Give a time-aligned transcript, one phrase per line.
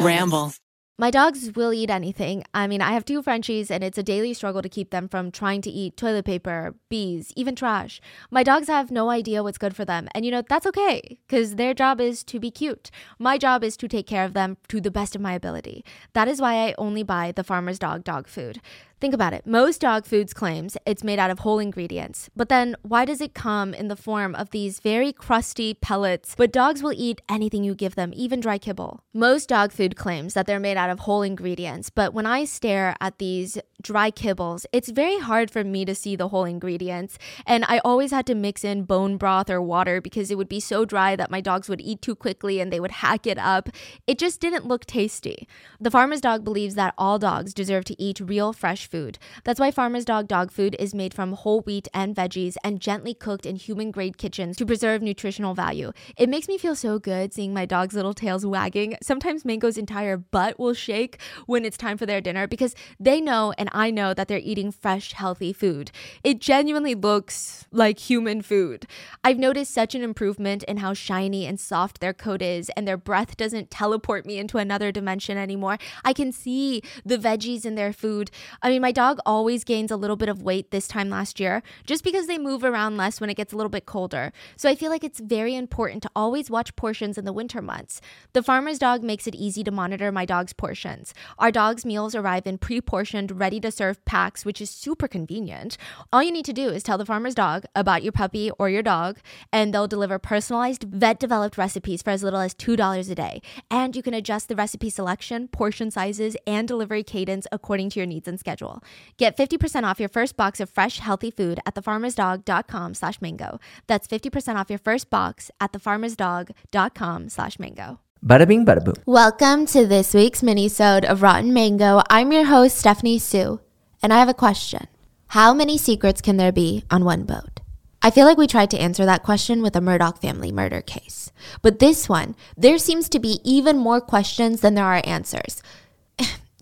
[0.00, 0.52] Ramble.
[0.98, 2.44] My dogs will eat anything.
[2.52, 5.30] I mean, I have two Frenchies, and it's a daily struggle to keep them from
[5.30, 8.00] trying to eat toilet paper, bees, even trash.
[8.30, 11.56] My dogs have no idea what's good for them, and you know, that's okay, because
[11.56, 12.90] their job is to be cute.
[13.18, 15.84] My job is to take care of them to the best of my ability.
[16.12, 18.60] That is why I only buy the farmer's dog dog food.
[19.02, 19.44] Think about it.
[19.44, 22.30] Most dog foods claims it's made out of whole ingredients.
[22.36, 26.36] But then why does it come in the form of these very crusty pellets?
[26.38, 29.02] But dogs will eat anything you give them, even dry kibble.
[29.12, 32.94] Most dog food claims that they're made out of whole ingredients, but when I stare
[33.00, 37.18] at these dry kibbles, it's very hard for me to see the whole ingredients.
[37.44, 40.60] And I always had to mix in bone broth or water because it would be
[40.60, 43.68] so dry that my dogs would eat too quickly and they would hack it up.
[44.06, 45.48] It just didn't look tasty.
[45.80, 49.18] The farmer's dog believes that all dogs deserve to eat real fresh food.
[49.44, 53.14] That's why Farmer's Dog dog food is made from whole wheat and veggies and gently
[53.14, 55.92] cooked in human grade kitchens to preserve nutritional value.
[56.18, 58.96] It makes me feel so good seeing my dog's little tails wagging.
[59.02, 63.54] Sometimes Mango's entire butt will shake when it's time for their dinner because they know
[63.56, 65.90] and I know that they're eating fresh, healthy food.
[66.22, 68.86] It genuinely looks like human food.
[69.24, 72.98] I've noticed such an improvement in how shiny and soft their coat is, and their
[72.98, 75.78] breath doesn't teleport me into another dimension anymore.
[76.04, 78.30] I can see the veggies in their food.
[78.62, 81.62] I mean, my dog always gains a little bit of weight this time last year
[81.86, 84.32] just because they move around less when it gets a little bit colder.
[84.56, 88.00] So I feel like it's very important to always watch portions in the winter months.
[88.32, 91.14] The farmer's dog makes it easy to monitor my dog's portions.
[91.38, 95.76] Our dog's meals arrive in pre portioned, ready to serve packs, which is super convenient.
[96.12, 98.82] All you need to do is tell the farmer's dog about your puppy or your
[98.82, 99.20] dog,
[99.52, 103.42] and they'll deliver personalized, vet developed recipes for as little as $2 a day.
[103.70, 108.06] And you can adjust the recipe selection, portion sizes, and delivery cadence according to your
[108.06, 108.71] needs and schedule.
[109.18, 113.58] Get 50% off your first box of fresh, healthy food at thefarmersdog.com slash mango.
[113.86, 118.00] That's 50% off your first box at thefarmersdog.com slash mango.
[118.24, 118.94] Bada bing, bada boom.
[119.04, 122.02] Welcome to this week's mini-sode of Rotten Mango.
[122.08, 123.60] I'm your host, Stephanie Soo,
[124.00, 124.86] and I have a question.
[125.28, 127.60] How many secrets can there be on one boat?
[128.04, 131.30] I feel like we tried to answer that question with a Murdaugh family murder case.
[131.62, 135.62] But this one, there seems to be even more questions than there are answers.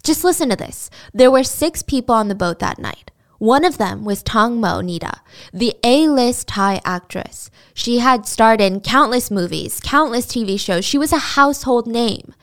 [0.03, 0.91] Just listen to this.
[1.13, 3.11] There were six people on the boat that night.
[3.39, 5.21] One of them was Tang Mo Nida,
[5.53, 7.51] the A-list Thai actress.
[7.73, 10.85] She had starred in countless movies, countless TV shows.
[10.85, 12.35] She was a household name.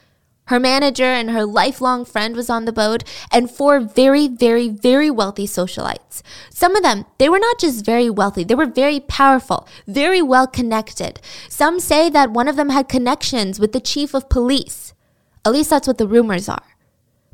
[0.45, 5.11] Her manager and her lifelong friend was on the boat, and four very, very, very
[5.11, 6.21] wealthy socialites.
[6.49, 10.47] Some of them, they were not just very wealthy, they were very powerful, very well
[10.47, 11.19] connected.
[11.49, 14.93] Some say that one of them had connections with the chief of police.
[15.45, 16.76] At least that's what the rumors are.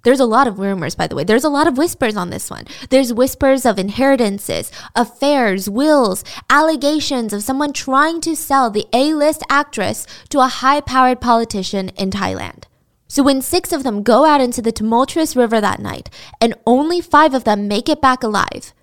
[0.03, 1.23] There's a lot of rumors, by the way.
[1.23, 2.65] There's a lot of whispers on this one.
[2.89, 9.43] There's whispers of inheritances, affairs, wills, allegations of someone trying to sell the A list
[9.49, 12.65] actress to a high powered politician in Thailand.
[13.07, 16.09] So when six of them go out into the tumultuous river that night
[16.41, 18.73] and only five of them make it back alive,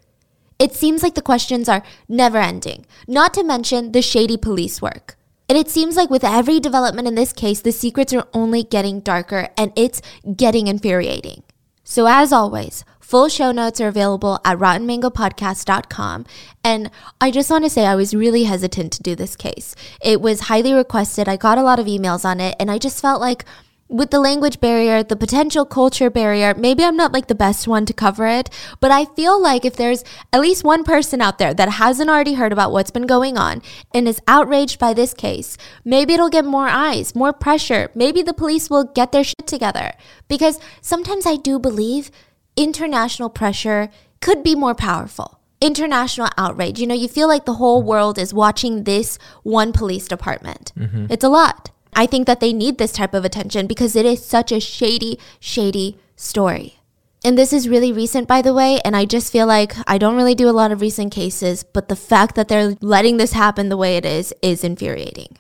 [0.59, 5.17] it seems like the questions are never ending, not to mention the shady police work.
[5.51, 9.01] And it seems like with every development in this case, the secrets are only getting
[9.01, 10.01] darker and it's
[10.37, 11.43] getting infuriating.
[11.83, 16.27] So, as always, full show notes are available at rottenmangopodcast.com.
[16.63, 16.89] And
[17.21, 19.75] I just want to say I was really hesitant to do this case.
[20.01, 21.29] It was highly requested.
[21.29, 23.45] I got a lot of emails on it, and I just felt like
[23.91, 27.85] with the language barrier, the potential culture barrier, maybe I'm not like the best one
[27.87, 31.53] to cover it, but I feel like if there's at least one person out there
[31.53, 33.63] that hasn't already heard about what's been going on
[33.93, 37.91] and is outraged by this case, maybe it'll get more eyes, more pressure.
[37.95, 39.93] Maybe the police will get their shit together.
[40.29, 42.11] Because sometimes I do believe
[42.57, 43.91] international pressure
[44.21, 46.81] could be more powerful international outrage.
[46.81, 50.73] You know, you feel like the whole world is watching this one police department.
[50.75, 51.07] Mm-hmm.
[51.11, 51.71] It's a lot.
[51.95, 55.19] I think that they need this type of attention because it is such a shady,
[55.39, 56.77] shady story.
[57.23, 60.17] And this is really recent, by the way, and I just feel like I don't
[60.17, 63.69] really do a lot of recent cases, but the fact that they're letting this happen
[63.69, 65.37] the way it is is infuriating.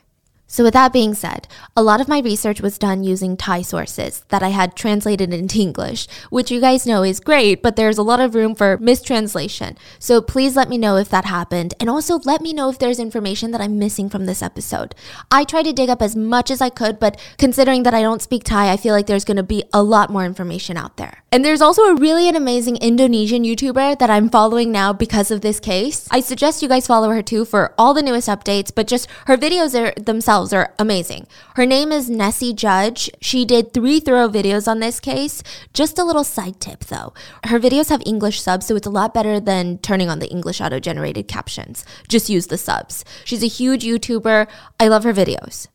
[0.52, 1.46] So, with that being said,
[1.76, 5.60] a lot of my research was done using Thai sources that I had translated into
[5.60, 9.78] English, which you guys know is great, but there's a lot of room for mistranslation.
[10.00, 12.98] So, please let me know if that happened, and also let me know if there's
[12.98, 14.96] information that I'm missing from this episode.
[15.30, 18.20] I tried to dig up as much as I could, but considering that I don't
[18.20, 21.19] speak Thai, I feel like there's gonna be a lot more information out there.
[21.32, 25.42] And there's also a really an amazing Indonesian YouTuber that I'm following now because of
[25.42, 26.08] this case.
[26.10, 29.36] I suggest you guys follow her too for all the newest updates, but just her
[29.36, 31.28] videos are themselves are amazing.
[31.54, 33.08] Her name is Nessie Judge.
[33.20, 35.44] She did three thorough videos on this case.
[35.72, 37.14] Just a little side tip though.
[37.44, 40.60] Her videos have English subs, so it's a lot better than turning on the English
[40.60, 41.84] auto generated captions.
[42.08, 43.04] Just use the subs.
[43.24, 44.48] She's a huge YouTuber.
[44.80, 45.68] I love her videos.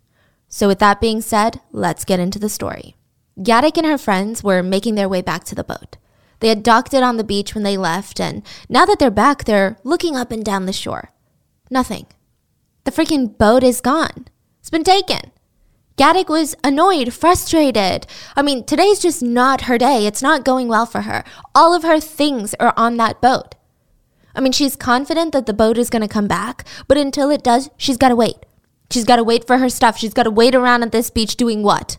[0.49, 2.97] So, with that being said, let's get into the story.
[3.39, 5.97] Gaddick and her friends were making their way back to the boat.
[6.39, 9.43] They had docked it on the beach when they left, and now that they're back,
[9.43, 11.11] they're looking up and down the shore.
[11.69, 12.05] Nothing.
[12.83, 14.27] The freaking boat is gone.
[14.59, 15.31] It's been taken.
[15.97, 18.05] Gaddick was annoyed, frustrated.
[18.35, 20.05] I mean, today's just not her day.
[20.05, 21.23] It's not going well for her.
[21.53, 23.55] All of her things are on that boat.
[24.35, 27.43] I mean, she's confident that the boat is going to come back, but until it
[27.43, 28.45] does, she's got to wait.
[28.91, 29.97] She's got to wait for her stuff.
[29.97, 31.97] She's got to wait around at this beach doing what?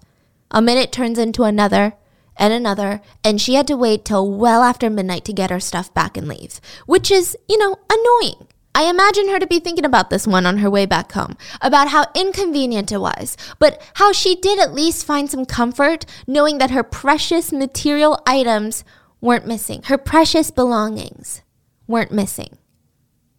[0.50, 1.94] A minute turns into another
[2.36, 5.92] and another, and she had to wait till well after midnight to get her stuff
[5.94, 8.46] back and leave, which is, you know, annoying.
[8.74, 11.88] I imagine her to be thinking about this one on her way back home, about
[11.88, 16.72] how inconvenient it was, but how she did at least find some comfort knowing that
[16.72, 18.84] her precious material items
[19.22, 19.82] weren't missing.
[19.84, 21.40] Her precious belongings
[21.86, 22.58] weren't missing.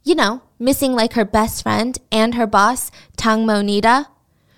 [0.04, 4.08] You know, missing like her best friend and her boss, Tang Nida.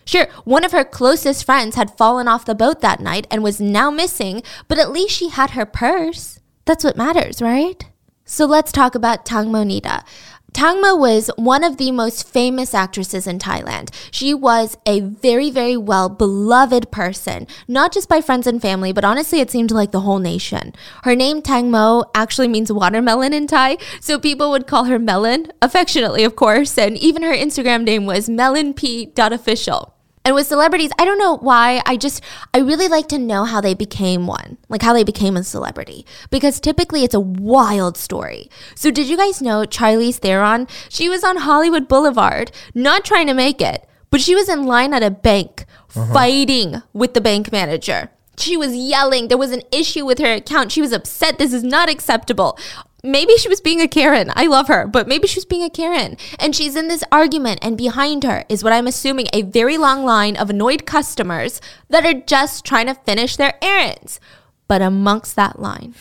[0.10, 3.62] Sure, one of her closest friends had fallen off the boat that night and was
[3.62, 6.40] now missing, but at least she had her purse.
[6.66, 7.88] That's what matters, right?
[8.26, 10.04] So let's talk about Tangmo Nida.
[10.52, 13.94] Tangmo was one of the most famous actresses in Thailand.
[14.10, 19.06] She was a very, very well beloved person, not just by friends and family, but
[19.06, 20.74] honestly, it seemed like the whole nation.
[21.04, 26.24] Her name, Tangmo, actually means watermelon in Thai, so people would call her Melon, affectionately,
[26.24, 29.94] of course, and even her Instagram name was melonp.official.
[30.26, 31.82] And with celebrities, I don't know why.
[31.86, 32.22] I just,
[32.54, 36.06] I really like to know how they became one, like how they became a celebrity,
[36.30, 38.50] because typically it's a wild story.
[38.76, 40.68] So, did you guys know Charlize Theron?
[40.90, 44.94] She was on Hollywood Boulevard, not trying to make it, but she was in line
[44.94, 46.14] at a bank uh-huh.
[46.14, 48.12] fighting with the bank manager.
[48.38, 49.28] She was yelling.
[49.28, 50.72] There was an issue with her account.
[50.72, 51.38] She was upset.
[51.38, 52.58] This is not acceptable
[53.04, 54.32] maybe she was being a Karen.
[54.36, 56.18] I love her, but maybe she was being a Karen.
[56.40, 60.06] And she's in this argument, and behind her is what I'm assuming a very long
[60.06, 64.20] line of annoyed customers that are just trying to finish their errands.
[64.68, 65.96] But amongst that line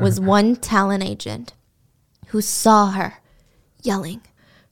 [0.00, 1.54] was one talent agent
[2.28, 3.14] who saw her
[3.82, 4.20] yelling,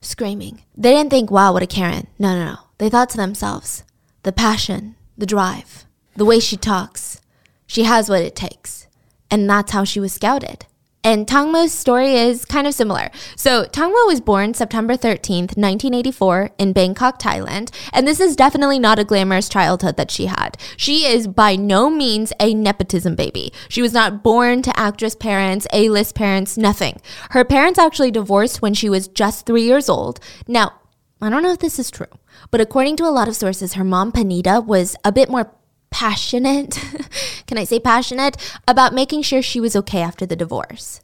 [0.01, 0.61] screaming.
[0.75, 2.07] They didn't think, wow, what a Karen.
[2.19, 2.57] No, no, no.
[2.77, 3.83] They thought to themselves,
[4.23, 7.21] the passion, the drive, the way she talks,
[7.65, 8.87] she has what it takes.
[9.31, 10.65] And that's how she was scouted.
[11.05, 13.11] And Tangmo's story is kind of similar.
[13.35, 17.73] So, Tangmo was born September 13th, 1984, in Bangkok, Thailand.
[17.91, 20.57] And this is definitely not a glamorous childhood that she had.
[20.77, 23.51] She is by no means a nepotism baby.
[23.67, 27.01] She was not born to actress parents, A list parents, nothing.
[27.31, 30.21] Her parents actually divorced when she was just three years old.
[30.47, 30.73] Now,
[31.21, 32.07] I don't know if this is true,
[32.49, 35.53] but according to a lot of sources, her mom, Panita, was a bit more
[35.93, 36.83] passionate,
[37.47, 38.35] can I say passionate,
[38.67, 40.99] about making sure she was okay after the divorce.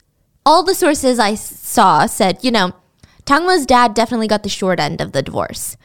[0.45, 2.73] All the sources I saw said, you know,
[3.23, 5.77] Tangmo's dad definitely got the short end of the divorce.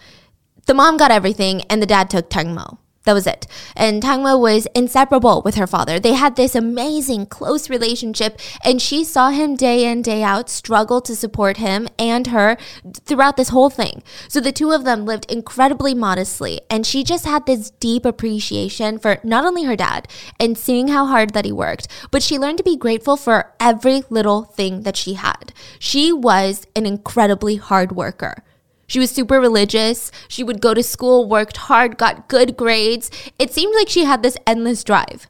[0.67, 2.79] The mom got everything, and the dad took Tangmo.
[3.05, 3.47] That was it.
[3.77, 6.01] And Tangmo was inseparable with her father.
[6.01, 11.03] They had this amazing, close relationship, and she saw him day in, day out struggle
[11.03, 12.57] to support him and her
[13.05, 14.03] throughout this whole thing.
[14.29, 18.99] So the two of them lived incredibly modestly, and she just had this deep appreciation
[18.99, 20.09] for not only her dad
[20.41, 24.03] and seeing how hard that he worked, but she learned to be grateful for every
[24.09, 25.53] little thing that she had.
[25.79, 28.43] She was an incredibly hard worker.
[28.87, 30.11] She was super religious.
[30.29, 33.11] She would go to school, worked hard, got good grades.
[33.39, 35.29] It seemed like she had this endless drive.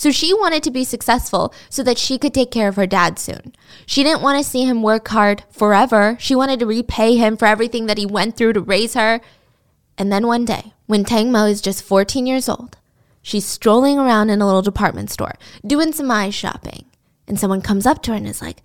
[0.00, 3.18] So she wanted to be successful so that she could take care of her dad
[3.18, 3.54] soon.
[3.84, 6.16] She didn't want to see him work hard forever.
[6.18, 9.20] She wanted to repay him for everything that he went through to raise her.
[9.98, 12.78] And then one day, when Tang Mo is just 14 years old,
[13.20, 15.34] she's strolling around in a little department store
[15.66, 16.86] doing some eye shopping.
[17.28, 18.62] And someone comes up to her and is like,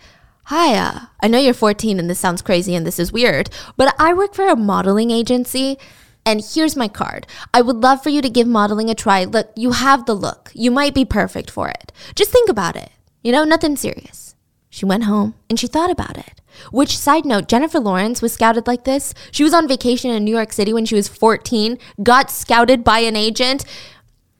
[0.50, 3.96] Hi, uh, I know you're 14 and this sounds crazy and this is weird, but
[3.98, 5.80] I work for a modeling agency
[6.24, 7.25] and here's my card.
[7.52, 9.24] I would love for you to give modeling a try.
[9.24, 10.52] Look, you have the look.
[10.54, 11.92] You might be perfect for it.
[12.14, 12.92] Just think about it.
[13.24, 14.36] You know, nothing serious.
[14.70, 16.42] She went home and she thought about it.
[16.72, 19.16] Which, side note, Jennifer Lawrence was scouted like this.
[19.32, 23.00] She was on vacation in New York City when she was 14, got scouted by
[23.00, 23.66] an agent.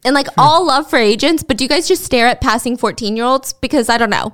[0.04, 3.18] And like all love for agents, but do you guys just stare at passing 14
[3.18, 3.54] year olds?
[3.54, 4.34] Because I don't know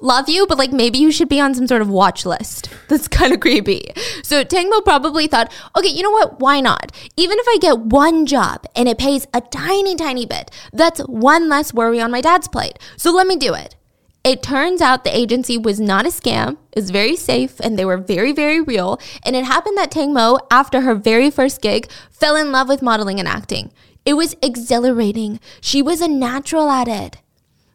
[0.00, 2.70] love you, but like maybe you should be on some sort of watch list.
[2.88, 3.92] That's kind of creepy.
[4.22, 6.40] So Tangmo probably thought, okay, you know what?
[6.40, 6.92] Why not?
[7.16, 11.48] Even if I get one job and it pays a tiny, tiny bit, that's one
[11.48, 12.78] less worry on my dad's plate.
[12.96, 13.76] So let me do it.
[14.22, 17.86] It turns out the agency was not a scam, it was very safe, and they
[17.86, 19.00] were very, very real.
[19.24, 23.18] And it happened that Tangmo, after her very first gig, fell in love with modeling
[23.18, 23.72] and acting.
[24.04, 25.40] It was exhilarating.
[25.62, 27.16] She was a natural at it.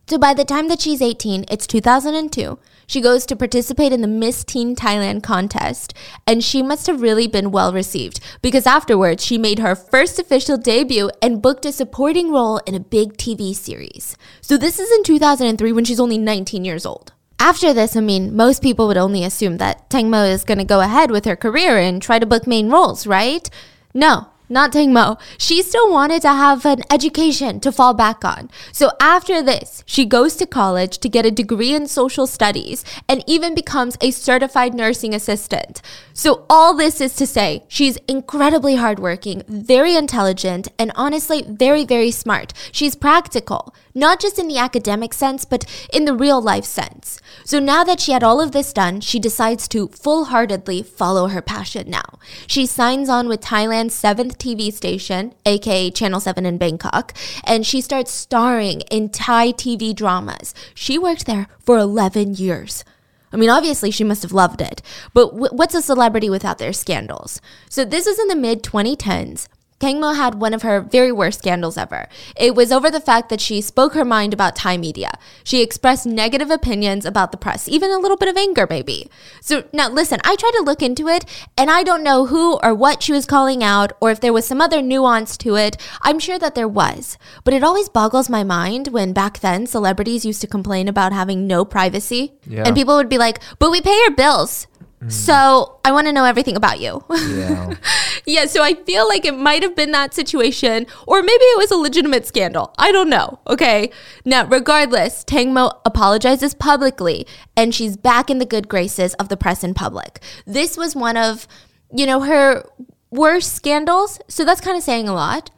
[0.07, 4.07] So by the time that she's 18, it's 2002, She goes to participate in the
[4.07, 5.93] Miss Teen Thailand contest,
[6.27, 10.57] and she must have really been well received because afterwards she made her first official
[10.57, 14.15] debut and booked a supporting role in a big TV series.
[14.41, 17.13] So this is in 2003 when she's only 19 years old.
[17.39, 20.81] After this, I mean, most people would only assume that Tangmo is going to go
[20.81, 23.49] ahead with her career and try to book main roles, right?
[23.93, 25.19] No, not Tangmo.
[25.37, 28.49] She still wanted to have an education to fall back on.
[28.71, 33.23] So after this, she goes to college to get a degree in social studies and
[33.27, 35.81] even becomes a certified nursing assistant.
[36.13, 42.11] So all this is to say, she's incredibly hardworking, very intelligent, and honestly, very, very
[42.11, 42.53] smart.
[42.71, 47.19] She's practical, not just in the academic sense, but in the real life sense.
[47.45, 51.29] So now that she had all of this done, she decides to full heartedly follow
[51.29, 52.19] her passion now.
[52.45, 57.13] She signs on with Thailand's seventh TV station, aka Channel 7 in Bangkok,
[57.45, 60.53] and she starts starring in Thai TV dramas.
[60.73, 62.83] She worked there for 11 years.
[63.31, 64.81] I mean, obviously, she must have loved it.
[65.13, 67.41] But w- what's a celebrity without their scandals?
[67.69, 69.47] So, this is in the mid 2010s.
[69.85, 72.09] Tangmo had one of her very worst scandals ever.
[72.35, 75.19] It was over the fact that she spoke her mind about Thai media.
[75.43, 79.11] She expressed negative opinions about the press, even a little bit of anger, maybe.
[79.41, 81.23] So now listen, I tried to look into it
[81.55, 84.47] and I don't know who or what she was calling out or if there was
[84.47, 85.77] some other nuance to it.
[86.01, 87.19] I'm sure that there was.
[87.43, 91.45] But it always boggles my mind when back then celebrities used to complain about having
[91.45, 92.33] no privacy.
[92.47, 92.63] Yeah.
[92.65, 94.65] And people would be like, but we pay your bills.
[95.05, 95.11] Mm.
[95.11, 97.03] So I want to know everything about you.
[97.09, 97.75] Yeah.
[98.25, 101.71] yeah, so I feel like it might have been that situation, or maybe it was
[101.71, 102.73] a legitimate scandal.
[102.77, 103.39] I don't know.
[103.47, 103.91] Okay.
[104.23, 109.63] Now, regardless, Tangmo apologizes publicly and she's back in the good graces of the press
[109.63, 110.21] and public.
[110.45, 111.47] This was one of,
[111.93, 112.67] you know, her
[113.11, 114.19] worst scandals.
[114.27, 115.51] So that's kind of saying a lot.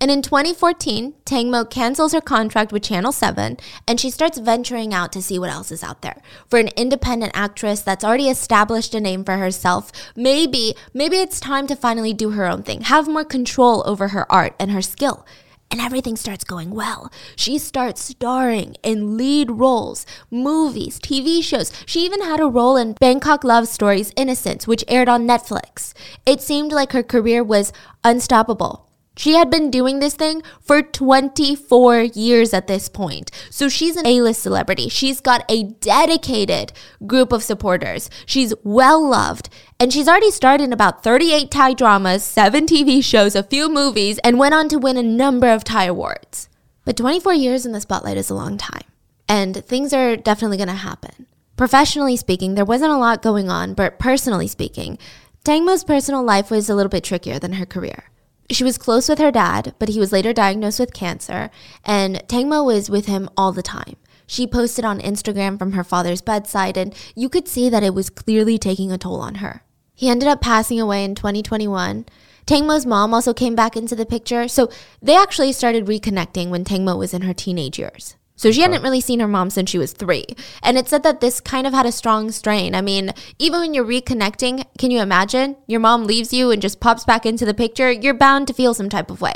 [0.00, 5.10] And in 2014, Tangmo cancels her contract with Channel 7 and she starts venturing out
[5.12, 6.22] to see what else is out there.
[6.48, 11.66] For an independent actress that's already established a name for herself, maybe maybe it's time
[11.66, 15.26] to finally do her own thing, have more control over her art and her skill.
[15.70, 17.12] And everything starts going well.
[17.36, 21.72] She starts starring in lead roles, movies, TV shows.
[21.84, 25.92] She even had a role in Bangkok Love Stories Innocence, which aired on Netflix.
[26.24, 28.87] It seemed like her career was unstoppable.
[29.18, 33.32] She had been doing this thing for 24 years at this point.
[33.50, 34.88] So she's an A list celebrity.
[34.88, 36.72] She's got a dedicated
[37.04, 38.08] group of supporters.
[38.26, 39.48] She's well loved.
[39.80, 44.18] And she's already starred in about 38 Thai dramas, 7 TV shows, a few movies,
[44.22, 46.48] and went on to win a number of Thai awards.
[46.84, 48.84] But 24 years in the spotlight is a long time.
[49.28, 51.26] And things are definitely going to happen.
[51.56, 54.96] Professionally speaking, there wasn't a lot going on, but personally speaking,
[55.44, 58.04] Tangmo's personal life was a little bit trickier than her career.
[58.50, 61.50] She was close with her dad, but he was later diagnosed with cancer,
[61.84, 63.96] and Tangmo was with him all the time.
[64.26, 68.10] She posted on Instagram from her father's bedside, and you could see that it was
[68.10, 69.62] clearly taking a toll on her.
[69.94, 72.06] He ended up passing away in 2021.
[72.46, 74.70] Tangmo's mom also came back into the picture, so
[75.02, 78.16] they actually started reconnecting when Tangmo was in her teenage years.
[78.38, 80.24] So she hadn't really seen her mom since she was three.
[80.62, 82.72] And it said that this kind of had a strong strain.
[82.72, 85.56] I mean, even when you're reconnecting, can you imagine?
[85.66, 88.74] Your mom leaves you and just pops back into the picture, you're bound to feel
[88.74, 89.34] some type of way.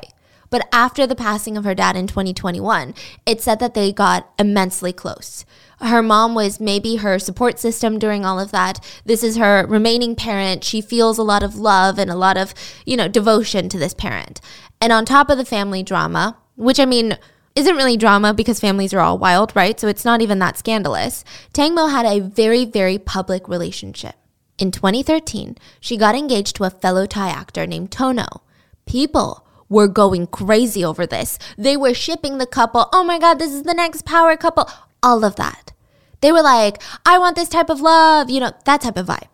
[0.50, 2.94] But after the passing of her dad in 2021,
[3.26, 5.44] it said that they got immensely close.
[5.80, 8.78] Her mom was maybe her support system during all of that.
[9.04, 10.62] This is her remaining parent.
[10.62, 12.54] She feels a lot of love and a lot of,
[12.86, 14.40] you know, devotion to this parent.
[14.80, 17.18] And on top of the family drama, which I mean,
[17.54, 19.78] isn't really drama because families are all wild, right?
[19.78, 21.24] So it's not even that scandalous.
[21.52, 24.14] Tang Mo had a very, very public relationship.
[24.58, 28.42] In 2013, she got engaged to a fellow Thai actor named Tono.
[28.86, 31.38] People were going crazy over this.
[31.56, 32.88] They were shipping the couple.
[32.92, 34.68] Oh my God, this is the next power couple.
[35.02, 35.72] All of that.
[36.20, 39.31] They were like, I want this type of love, you know, that type of vibe.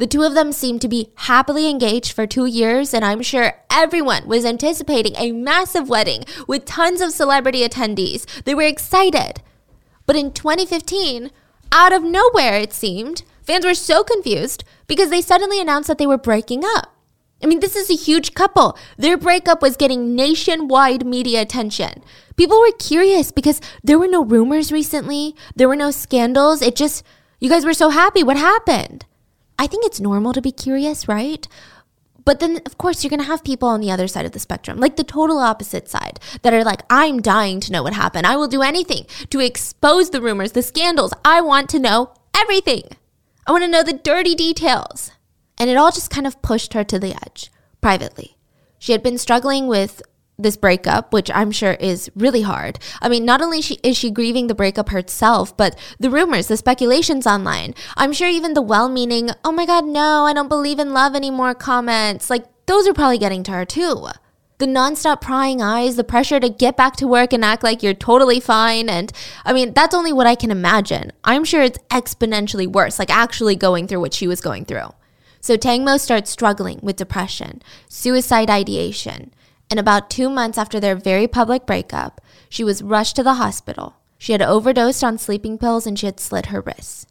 [0.00, 3.52] The two of them seemed to be happily engaged for two years, and I'm sure
[3.70, 8.24] everyone was anticipating a massive wedding with tons of celebrity attendees.
[8.44, 9.42] They were excited.
[10.06, 11.30] But in 2015,
[11.70, 16.06] out of nowhere, it seemed, fans were so confused because they suddenly announced that they
[16.06, 16.96] were breaking up.
[17.42, 18.78] I mean, this is a huge couple.
[18.96, 22.02] Their breakup was getting nationwide media attention.
[22.36, 26.62] People were curious because there were no rumors recently, there were no scandals.
[26.62, 27.04] It just,
[27.38, 28.22] you guys were so happy.
[28.22, 29.04] What happened?
[29.60, 31.46] I think it's normal to be curious, right?
[32.24, 34.38] But then, of course, you're going to have people on the other side of the
[34.38, 38.26] spectrum, like the total opposite side, that are like, I'm dying to know what happened.
[38.26, 41.12] I will do anything to expose the rumors, the scandals.
[41.26, 42.84] I want to know everything.
[43.46, 45.10] I want to know the dirty details.
[45.58, 47.50] And it all just kind of pushed her to the edge
[47.82, 48.38] privately.
[48.78, 50.00] She had been struggling with
[50.42, 52.78] this breakup, which I'm sure is really hard.
[53.00, 56.56] I mean, not only she, is she grieving the breakup herself, but the rumors, the
[56.56, 57.74] speculations online.
[57.96, 61.14] I'm sure even the well meaning, oh my God, no, I don't believe in love
[61.14, 64.06] anymore comments, like those are probably getting to her too.
[64.58, 67.94] The nonstop prying eyes, the pressure to get back to work and act like you're
[67.94, 68.90] totally fine.
[68.90, 69.10] And
[69.44, 71.12] I mean, that's only what I can imagine.
[71.24, 74.92] I'm sure it's exponentially worse, like actually going through what she was going through.
[75.40, 79.32] So Tangmo starts struggling with depression, suicide ideation,
[79.70, 83.94] and about two months after their very public breakup, she was rushed to the hospital.
[84.18, 87.06] She had overdosed on sleeping pills and she had slit her wrists.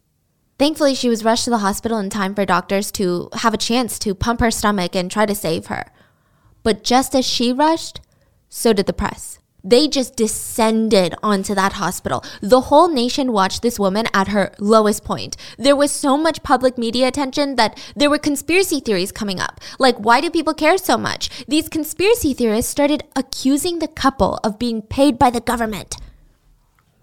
[0.60, 3.98] Thankfully, she was rushed to the hospital in time for doctors to have a chance
[4.00, 5.90] to pump her stomach and try to save her.
[6.62, 8.00] But just as she rushed,
[8.48, 9.39] so did the press.
[9.62, 12.24] They just descended onto that hospital.
[12.40, 15.36] The whole nation watched this woman at her lowest point.
[15.58, 19.60] There was so much public media attention that there were conspiracy theories coming up.
[19.78, 21.44] Like, why do people care so much?
[21.46, 25.96] These conspiracy theorists started accusing the couple of being paid by the government.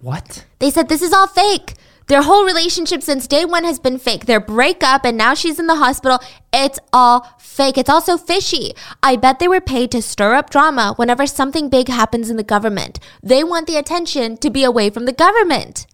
[0.01, 0.45] What?
[0.59, 1.73] They said this is all fake.
[2.07, 4.25] Their whole relationship since day one has been fake.
[4.25, 6.19] Their breakup and now she's in the hospital.
[6.53, 7.77] It's all fake.
[7.77, 8.73] It's also fishy.
[9.03, 12.43] I bet they were paid to stir up drama whenever something big happens in the
[12.43, 12.99] government.
[13.21, 15.85] They want the attention to be away from the government.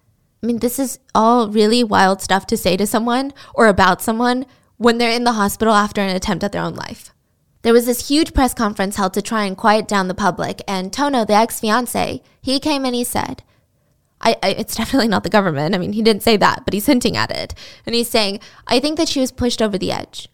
[0.43, 4.45] I mean, this is all really wild stuff to say to someone or about someone
[4.77, 7.11] when they're in the hospital after an attempt at their own life.
[7.63, 10.91] There was this huge press conference held to try and quiet down the public, and
[10.91, 13.41] Tono, the ex fiance, he came and he said,
[14.23, 15.75] I, I, it's definitely not the government.
[15.75, 17.53] I mean, he didn't say that, but he's hinting at it.
[17.85, 20.29] And he's saying, I think that she was pushed over the edge.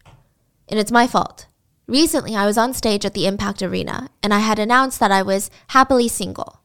[0.68, 1.46] And it's my fault.
[1.86, 5.22] Recently, I was on stage at the Impact Arena and I had announced that I
[5.22, 6.60] was happily single.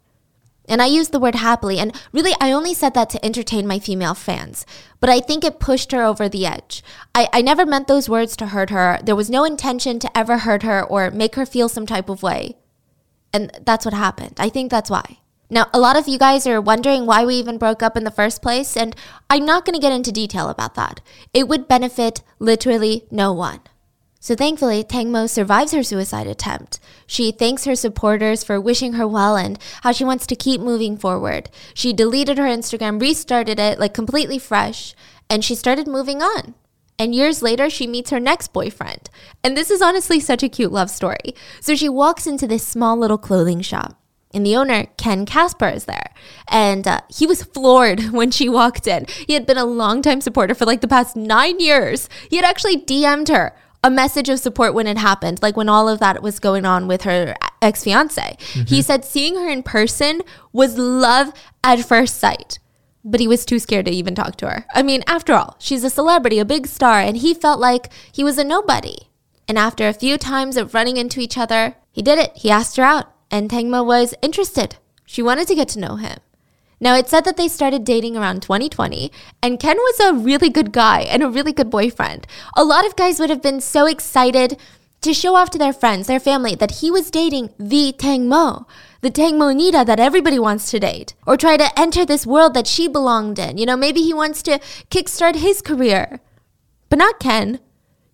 [0.67, 3.77] And I used the word happily, and really, I only said that to entertain my
[3.77, 4.65] female fans.
[4.99, 6.83] But I think it pushed her over the edge.
[7.13, 8.99] I, I never meant those words to hurt her.
[9.03, 12.23] There was no intention to ever hurt her or make her feel some type of
[12.23, 12.57] way.
[13.31, 14.35] And that's what happened.
[14.39, 15.19] I think that's why.
[15.49, 18.11] Now, a lot of you guys are wondering why we even broke up in the
[18.11, 18.95] first place, and
[19.29, 21.01] I'm not going to get into detail about that.
[21.33, 23.59] It would benefit literally no one.
[24.19, 26.79] So thankfully, Tangmo survives her suicide attempt.
[27.05, 30.97] She thanks her supporters for wishing her well and how she wants to keep moving
[30.97, 31.51] forward.
[31.75, 34.95] She deleted her Instagram, restarted it like completely fresh,
[35.29, 36.55] and she started moving on.
[36.97, 39.11] And years later, she meets her next boyfriend.
[39.43, 41.35] And this is honestly such a cute love story.
[41.59, 44.01] So she walks into this small little clothing shop
[44.35, 46.11] and the owner, Ken Casper, is there.
[46.47, 49.05] And uh, he was floored when she walked in.
[49.25, 52.09] He had been a longtime supporter for like the past nine years.
[52.29, 55.87] He had actually DM'd her a message of support when it happened, like when all
[55.87, 58.35] of that was going on with her ex fiance.
[58.39, 58.63] Mm-hmm.
[58.63, 60.21] He said seeing her in person
[60.51, 61.31] was love
[61.63, 62.59] at first sight.
[63.07, 64.65] But he was too scared to even talk to her.
[64.73, 68.23] I mean, after all, she's a celebrity, a big star, and he felt like he
[68.23, 68.97] was a nobody.
[69.47, 72.31] And after a few times of running into each other, he did it.
[72.35, 74.77] He asked her out and Tangmo was interested.
[75.05, 76.19] She wanted to get to know him.
[76.79, 79.11] Now, it said that they started dating around 2020,
[79.41, 82.27] and Ken was a really good guy and a really good boyfriend.
[82.55, 84.57] A lot of guys would have been so excited
[85.01, 88.65] to show off to their friends, their family, that he was dating the Tangmo,
[89.01, 92.67] the Tangmo Nida that everybody wants to date, or try to enter this world that
[92.67, 93.57] she belonged in.
[93.57, 94.59] You know, maybe he wants to
[94.89, 96.19] kickstart his career.
[96.89, 97.59] But not Ken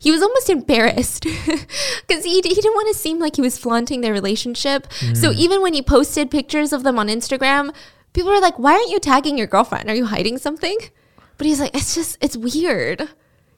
[0.02, 1.24] he was almost embarrassed
[2.08, 4.88] because he, he didn't want to seem like he was flaunting their relationship.
[5.00, 5.16] Mm.
[5.16, 7.72] So even when he posted pictures of them on Instagram,
[8.12, 9.92] people were like, why aren't you tagging your girlfriend?
[9.92, 10.76] Are you hiding something?
[11.38, 13.10] But he's like, it's just, it's weird.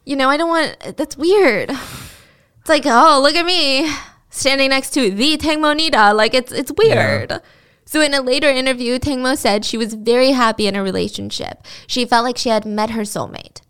[0.04, 1.70] You know, I don't want, that's weird.
[1.70, 3.90] It's like, oh, look at me
[4.30, 6.14] standing next to the Tangmo Nida.
[6.14, 7.32] Like, it's, it's weird.
[7.32, 7.40] Yeah.
[7.86, 11.64] So, in a later interview, Tangmo said she was very happy in a relationship.
[11.88, 13.62] She felt like she had met her soulmate.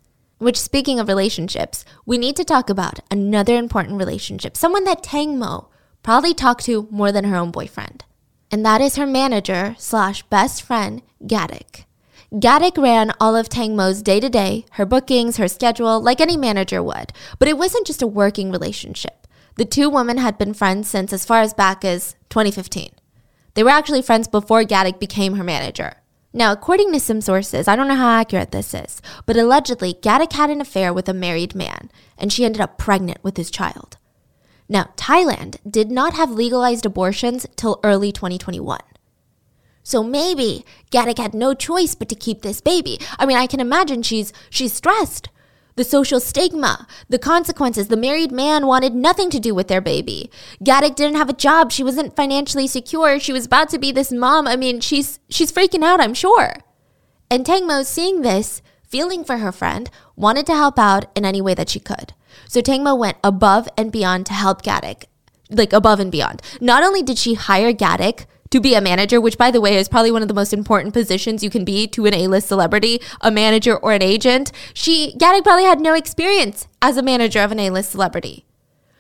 [0.44, 5.40] Which, speaking of relationships, we need to talk about another important relationship, someone that Tang
[5.40, 5.70] Mo
[6.04, 8.04] probably talked to more than her own boyfriend.
[8.52, 11.86] And that is her manager slash best friend, Gatik.
[12.34, 16.36] Gatik ran all of Tang Mo's day to day, her bookings, her schedule, like any
[16.36, 17.14] manager would.
[17.40, 19.26] But it wasn't just a working relationship.
[19.56, 22.90] The two women had been friends since as far as back as 2015.
[23.54, 26.03] They were actually friends before Gatik became her manager.
[26.36, 30.34] Now, according to some sources, I don't know how accurate this is, but allegedly, Gatik
[30.34, 33.98] had an affair with a married man, and she ended up pregnant with his child.
[34.68, 38.80] Now, Thailand did not have legalized abortions till early 2021.
[39.84, 43.00] So maybe Gatik had no choice but to keep this baby.
[43.20, 45.30] I mean, I can imagine she's she's stressed
[45.76, 47.88] the social stigma, the consequences.
[47.88, 50.30] The married man wanted nothing to do with their baby.
[50.64, 51.72] Gatik didn't have a job.
[51.72, 53.20] She wasn't financially secure.
[53.20, 54.48] She was about to be this mom.
[54.48, 56.56] I mean, she's she's freaking out, I'm sure.
[57.30, 61.54] And Tangmo, seeing this, feeling for her friend, wanted to help out in any way
[61.56, 62.14] that she could.
[62.48, 65.06] So Tangmo went above and beyond to help Gatik.
[65.50, 66.42] like above and beyond.
[66.62, 69.90] Not only did she hire Gaddick to be a manager, which by the way is
[69.90, 73.32] probably one of the most important positions you can be to an A-list celebrity, a
[73.32, 74.52] manager or an agent.
[74.76, 78.46] She Gaddick probably had no experience as a manager of an A-list celebrity.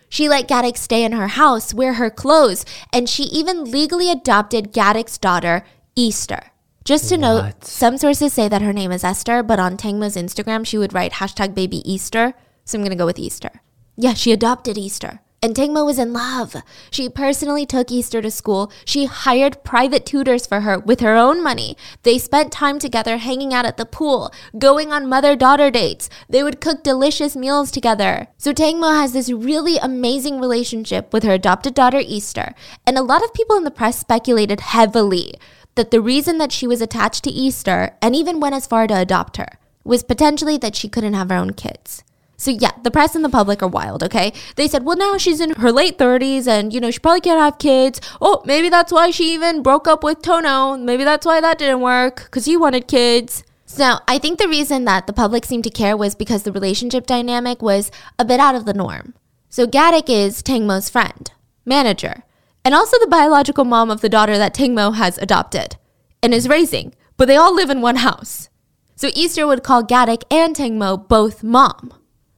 [0.10, 4.74] She let Gaddick stay in her house, wear her clothes, and she even legally adopted
[4.74, 5.64] Gaddick's daughter,
[5.96, 6.52] Easter.
[6.84, 10.66] Just to note, some sources say that her name is Esther, but on Tangmo's Instagram,
[10.66, 12.34] she would write hashtag baby Easter.
[12.66, 13.62] So I'm going to go with Easter.
[13.96, 15.20] Yeah, she adopted Easter.
[15.44, 16.56] And Tangmo was in love.
[16.90, 18.72] She personally took Easter to school.
[18.86, 21.76] She hired private tutors for her with her own money.
[22.04, 26.10] They spent time together hanging out at the pool, going on mother daughter dates.
[26.30, 28.28] They would cook delicious meals together.
[28.38, 32.56] So Tangmo has this really amazing relationship with her adopted daughter Easter.
[32.88, 35.34] And a lot of people in the press speculated heavily
[35.76, 38.98] that the reason that she was attached to Easter and even went as far to
[38.98, 42.02] adopt her was potentially that she couldn't have her own kids.
[42.44, 44.34] So yeah, the press and the public are wild, okay?
[44.58, 47.40] They said, well, now she's in her late 30s and, you know, she probably can't
[47.40, 48.02] have kids.
[48.20, 50.76] Oh, maybe that's why she even broke up with Tono.
[50.76, 53.46] Maybe that's why that didn't work because he wanted kids.
[53.66, 57.08] So I think the reason that the public seemed to care was because the relationship
[57.08, 59.14] dynamic was a bit out of the norm.
[59.48, 61.32] So Gaddick is Tangmo's friend,
[61.64, 62.24] manager,
[62.66, 65.78] and also the biological mom of the daughter that Tangmo has adopted
[66.22, 68.50] and is raising, but they all live in one house.
[68.98, 71.94] So Easter would call Gaddick and Tangmo both mom.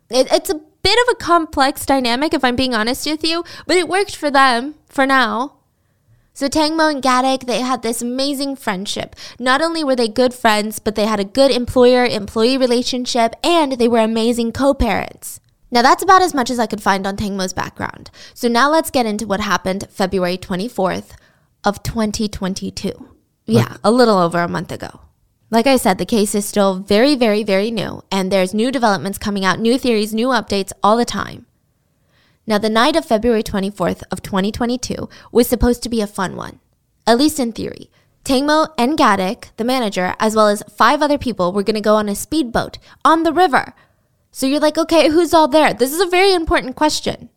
[0.09, 3.77] It, it's a bit of a complex dynamic, if I'm being honest with you, but
[3.77, 5.55] it worked for them for now.
[6.33, 9.15] So Tangmo and Gaddick, they had this amazing friendship.
[9.39, 13.87] Not only were they good friends, but they had a good employer-employee relationship, and they
[13.87, 15.39] were amazing co-parents.
[15.71, 18.11] Now that's about as much as I could find on Tangmo's background.
[18.33, 21.11] So now let's get into what happened February 24th
[21.63, 23.09] of 2022.
[23.45, 25.01] Yeah, a little over a month ago.
[25.55, 29.17] Like I said, the case is still very, very, very new, and there's new developments
[29.17, 31.45] coming out, new theories, new updates all the time.
[32.45, 36.59] Now, the night of February 24th of 2022 was supposed to be a fun one,
[37.07, 37.89] at least in theory.
[38.25, 41.95] Tangmo and Gaddick, the manager, as well as five other people were going to go
[41.95, 43.73] on a speedboat on the river.
[44.31, 45.73] So you're like, okay, who's all there?
[45.73, 47.29] This is a very important question.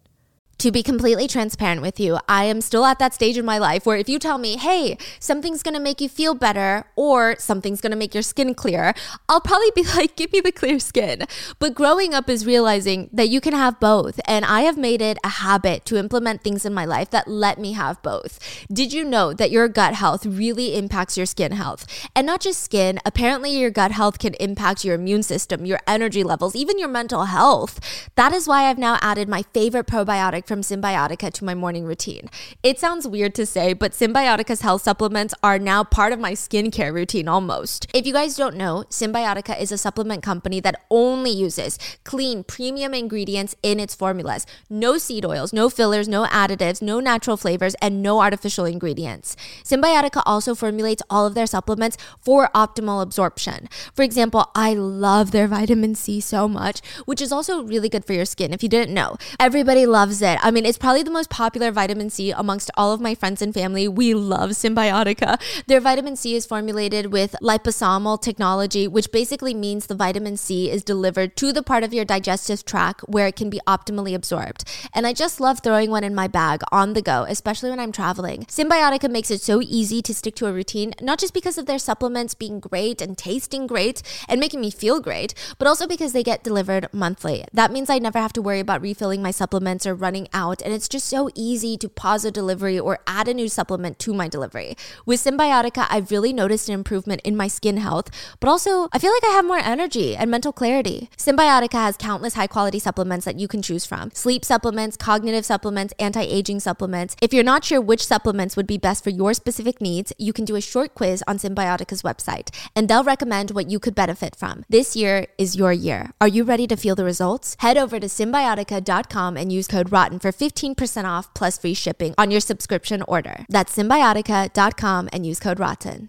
[0.59, 3.87] To be completely transparent with you, I am still at that stage in my life
[3.87, 7.95] where if you tell me, hey, something's gonna make you feel better or something's gonna
[7.95, 8.93] make your skin clear,
[9.29, 11.27] I'll probably be like, give me the clear skin.
[11.61, 14.19] But growing up is realizing that you can have both.
[14.27, 17.61] And I have made it a habit to implement things in my life that let
[17.61, 18.41] me have both.
[18.67, 21.87] Did you know that your gut health really impacts your skin health?
[22.17, 26.25] And not just skin, apparently your gut health can impact your immune system, your energy
[26.25, 27.79] levels, even your mental health.
[28.17, 32.31] That is why I've now added my favorite probiotic from Cymbiotika to my morning routine.
[32.63, 36.93] It sounds weird to say, but Cymbiotika's health supplements are now part of my skincare
[36.93, 37.87] routine almost.
[37.95, 42.95] If you guys don't know, Cymbiotika is a supplement company that only uses clean, premium
[42.95, 44.47] ingredients in its formulas.
[44.71, 49.37] No seed oils, no fillers, no additives, no natural flavors, and no artificial ingredients.
[49.63, 53.69] Cymbiotika also formulates all of their supplements for optimal absorption.
[53.95, 58.15] For example, I love their vitamin C so much, which is also really good for
[58.15, 59.17] your skin if you didn't know.
[59.39, 60.38] Everybody loves it.
[60.43, 63.53] I mean, it's probably the most popular vitamin C amongst all of my friends and
[63.53, 63.89] family.
[63.89, 65.41] We love Cymbiotika.
[65.67, 70.83] Their vitamin C is formulated with liposomal technology, which basically means the vitamin C is
[70.83, 74.65] delivered to the part of your digestive tract where it can be optimally absorbed.
[74.95, 77.93] And I just love throwing one in my bag on the go, especially when I'm
[77.93, 78.45] traveling.
[78.45, 81.79] Cymbiotika makes it so easy to stick to a routine, not just because of their
[81.79, 86.23] supplements being great and tasting great and making me feel great, but also because they
[86.23, 87.45] get delivered monthly.
[87.53, 90.73] That means I never have to worry about refilling my supplements or running out, and
[90.73, 94.29] it's just so easy to pause a delivery or add a new supplement to my
[94.29, 94.77] delivery.
[95.07, 98.11] With Cymbiotika, I've really noticed an improvement in my skin health,
[98.41, 101.11] but also I feel like I have more energy and mental clarity.
[101.17, 105.95] Cymbiotika has countless high quality supplements that you can choose from sleep supplements, cognitive supplements,
[105.99, 107.17] anti aging supplements.
[107.23, 110.45] If you're not sure which supplements would be best for your specific needs, you can
[110.45, 114.65] do a short quiz on Cymbiotika's website, and they'll recommend what you could benefit from.
[114.69, 116.13] This year is your year.
[116.21, 117.57] Are you ready to feel the results?
[117.61, 122.31] Head over to cymbiotika.com and use code ROTTEN for 15% off plus free shipping on
[122.31, 123.45] your subscription order.
[123.49, 126.09] That's cymbiotika.com and use code ROTTEN.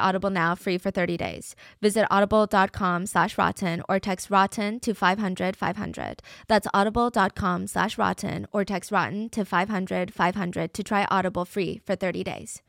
[0.01, 1.55] Audible now free for 30 days.
[1.81, 6.21] Visit audible.com slash rotten or text rotten to 500 500.
[6.47, 11.95] That's audible.com slash rotten or text rotten to 500 500 to try Audible free for
[11.95, 12.61] 30 days.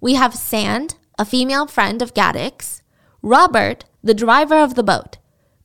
[0.00, 2.82] We have Sand, a female friend of Gaddix,
[3.22, 5.18] Robert, the driver of the boat.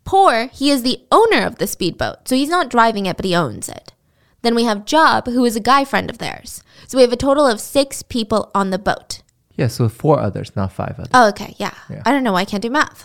[0.04, 3.36] Por, he is the owner of the speedboat, so he's not driving it, but he
[3.36, 3.94] owns it.
[4.42, 6.64] Then we have Job, who is a guy friend of theirs.
[6.88, 9.22] So we have a total of six people on the boat.
[9.58, 11.12] Yeah, so four others, not five others.
[11.14, 11.56] Oh, okay.
[11.58, 11.74] Yeah.
[11.90, 12.04] Yeah.
[12.06, 13.04] I don't know why I can't do math.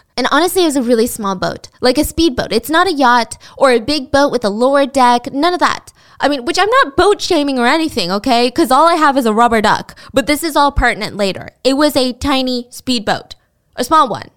[0.16, 2.52] and honestly, it was a really small boat, like a speedboat.
[2.52, 5.92] It's not a yacht or a big boat with a lower deck, none of that.
[6.20, 8.48] I mean, which I'm not boat shaming or anything, okay?
[8.48, 11.50] Because all I have is a rubber duck, but this is all pertinent later.
[11.64, 13.36] It was a tiny speedboat,
[13.76, 14.30] a small one.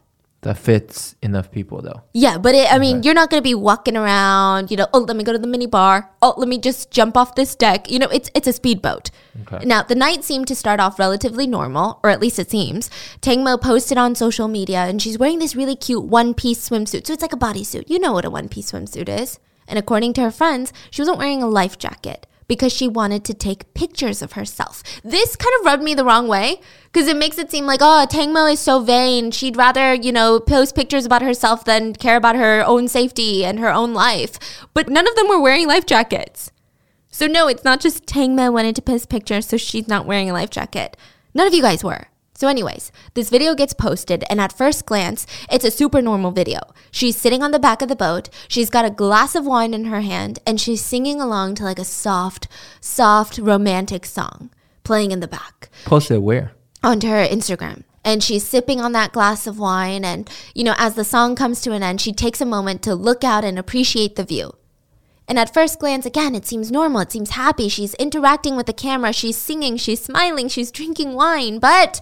[0.45, 2.03] That fits enough people though.
[2.13, 4.99] Yeah, but it, I mean, you're not going to be walking around, you know, oh,
[4.99, 6.11] let me go to the mini bar.
[6.21, 7.89] Oh, let me just jump off this deck.
[7.89, 9.09] You know, it's it's a speedboat.
[9.41, 9.65] Okay.
[9.65, 12.91] Now, the night seemed to start off relatively normal, or at least it seems.
[13.21, 17.07] Tangmo posted on social media and she's wearing this really cute one-piece swimsuit.
[17.07, 17.89] So it's like a bodysuit.
[17.89, 19.39] You know what a one-piece swimsuit is.
[19.67, 23.33] And according to her friends, she wasn't wearing a life jacket because she wanted to
[23.33, 24.83] take pictures of herself.
[25.03, 26.59] This kind of rubbed me the wrong way
[26.91, 29.31] because it makes it seem like, oh, Tangmo is so vain.
[29.31, 33.59] She'd rather, you know, post pictures about herself than care about her own safety and
[33.59, 34.39] her own life.
[34.73, 36.51] But none of them were wearing life jackets.
[37.09, 40.33] So, no, it's not just Tangmo wanted to post pictures, so she's not wearing a
[40.33, 40.97] life jacket.
[41.33, 42.07] None of you guys were.
[42.37, 46.59] So, anyways, this video gets posted, and at first glance, it's a super normal video.
[46.91, 49.85] She's sitting on the back of the boat, she's got a glass of wine in
[49.85, 52.49] her hand, and she's singing along to like a soft,
[52.81, 54.49] soft, romantic song
[54.83, 56.51] playing in the back Posted where?
[56.83, 57.83] onto her Instagram.
[58.03, 60.05] And she's sipping on that glass of wine.
[60.05, 62.93] And, you know, as the song comes to an end, she takes a moment to
[62.93, 64.53] look out and appreciate the view.
[65.27, 67.01] And at first glance, again, it seems normal.
[67.01, 67.67] It seems happy.
[67.67, 69.11] She's interacting with the camera.
[69.11, 69.77] She's singing.
[69.77, 70.47] She's smiling.
[70.49, 71.59] She's drinking wine.
[71.59, 71.99] But,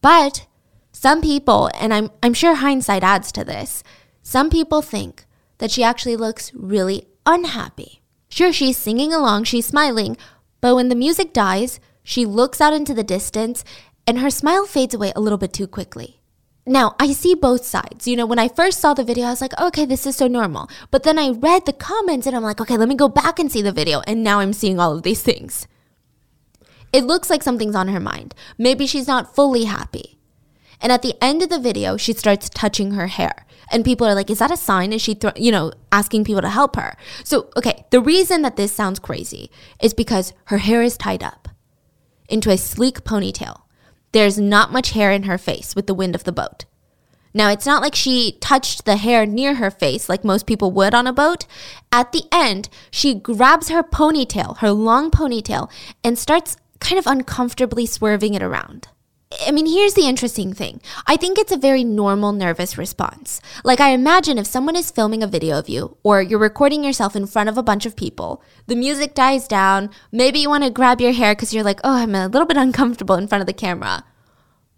[0.00, 0.46] but
[0.92, 3.82] some people, and I'm, I'm sure hindsight adds to this,
[4.22, 5.24] some people think
[5.58, 8.02] that she actually looks really unhappy.
[8.28, 10.16] Sure, she's singing along, she's smiling,
[10.60, 13.62] but when the music dies, she looks out into the distance
[14.06, 16.21] and her smile fades away a little bit too quickly.
[16.64, 18.06] Now, I see both sides.
[18.06, 20.28] You know, when I first saw the video, I was like, okay, this is so
[20.28, 20.70] normal.
[20.92, 23.50] But then I read the comments and I'm like, okay, let me go back and
[23.50, 24.00] see the video.
[24.06, 25.66] And now I'm seeing all of these things.
[26.92, 28.34] It looks like something's on her mind.
[28.58, 30.18] Maybe she's not fully happy.
[30.80, 33.46] And at the end of the video, she starts touching her hair.
[33.70, 34.92] And people are like, is that a sign?
[34.92, 36.96] Is she, you know, asking people to help her?
[37.24, 41.48] So, okay, the reason that this sounds crazy is because her hair is tied up
[42.28, 43.61] into a sleek ponytail.
[44.12, 46.64] There's not much hair in her face with the wind of the boat.
[47.34, 50.94] Now, it's not like she touched the hair near her face like most people would
[50.94, 51.46] on a boat.
[51.90, 55.70] At the end, she grabs her ponytail, her long ponytail,
[56.04, 58.88] and starts kind of uncomfortably swerving it around.
[59.46, 60.80] I mean, here's the interesting thing.
[61.06, 63.40] I think it's a very normal nervous response.
[63.64, 67.16] Like, I imagine if someone is filming a video of you, or you're recording yourself
[67.16, 70.70] in front of a bunch of people, the music dies down, maybe you want to
[70.70, 73.46] grab your hair because you're like, oh, I'm a little bit uncomfortable in front of
[73.46, 74.04] the camera.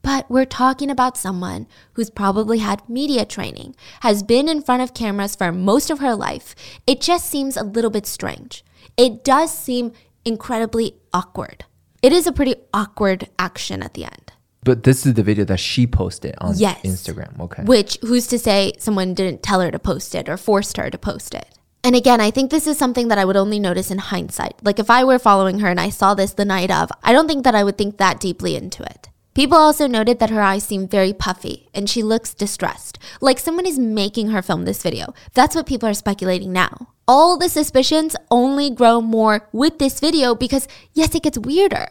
[0.02, 4.92] But we're talking about someone who's probably had media training, has been in front of
[4.92, 6.54] cameras for most of her life.
[6.86, 8.62] It just seems a little bit strange.
[8.98, 9.92] It does seem
[10.24, 11.64] incredibly awkward.
[12.02, 14.33] It is a pretty awkward action at the end.
[14.64, 16.80] But this is the video that she posted on Yes.
[16.82, 17.38] Instagram.
[17.38, 17.62] Okay.
[17.64, 20.98] Which, who's to say someone didn't tell her to post it or forced her to
[20.98, 21.46] post it?
[21.84, 24.54] And again, I think this is something that I would only notice in hindsight.
[24.62, 27.28] Like if I were following her and I saw this the night of, I don't
[27.28, 29.10] think that I would think that deeply into it.
[29.34, 33.66] People also noted that her eyes seem very puffy and she looks distressed, like someone
[33.66, 35.12] is making her film this video.
[35.34, 36.88] That's what people are speculating now.
[37.06, 41.88] All the suspicions only grow more with this video because, yes, it gets weirder.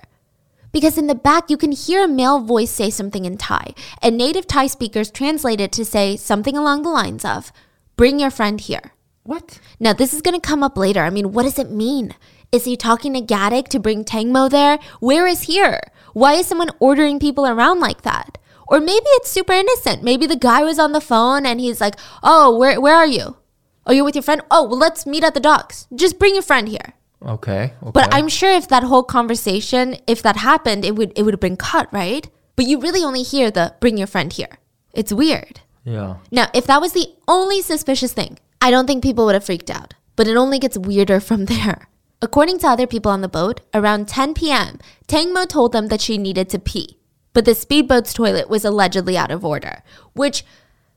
[0.73, 4.17] Because in the back, you can hear a male voice say something in Thai, and
[4.17, 7.53] native Thai speakers translate it to say something along the lines of,
[7.95, 8.93] Bring your friend here.
[9.21, 9.59] What?
[9.79, 11.01] Now, this is going to come up later.
[11.01, 12.15] I mean, what does it mean?
[12.51, 14.79] Is he talking to Gaddick to bring Tangmo there?
[14.99, 15.79] Where is here?
[16.13, 18.39] Why is someone ordering people around like that?
[18.67, 20.03] Or maybe it's super innocent.
[20.03, 23.37] Maybe the guy was on the phone and he's like, Oh, where, where are you?
[23.85, 24.41] Oh, you're with your friend?
[24.49, 25.87] Oh, well, let's meet at the docks.
[25.93, 26.93] Just bring your friend here.
[27.25, 27.73] Okay.
[27.81, 27.91] okay.
[27.93, 31.39] But I'm sure if that whole conversation, if that happened, it would it would have
[31.41, 32.27] been cut, right?
[32.55, 34.57] But you really only hear the bring your friend here.
[34.93, 35.61] It's weird.
[35.85, 36.17] yeah.
[36.31, 39.71] Now, if that was the only suspicious thing, I don't think people would have freaked
[39.71, 39.95] out.
[40.15, 41.87] But it only gets weirder from there.
[42.21, 46.17] According to other people on the boat, around 10 p.m., Tangmo told them that she
[46.17, 46.97] needed to pee.
[47.33, 49.81] But the speedboat's toilet was allegedly out of order,
[50.13, 50.45] which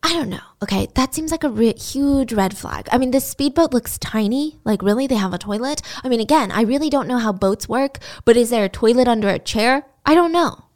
[0.03, 0.41] I don't know.
[0.63, 2.89] Okay, that seems like a re- huge red flag.
[2.93, 4.59] I mean, this speedboat looks tiny.
[4.65, 5.07] Like, really?
[5.07, 5.83] They have a toilet?
[6.05, 9.09] I mean, again, I really don't know how boats work, but is there a toilet
[9.09, 9.87] under a chair?
[10.05, 10.67] I don't know.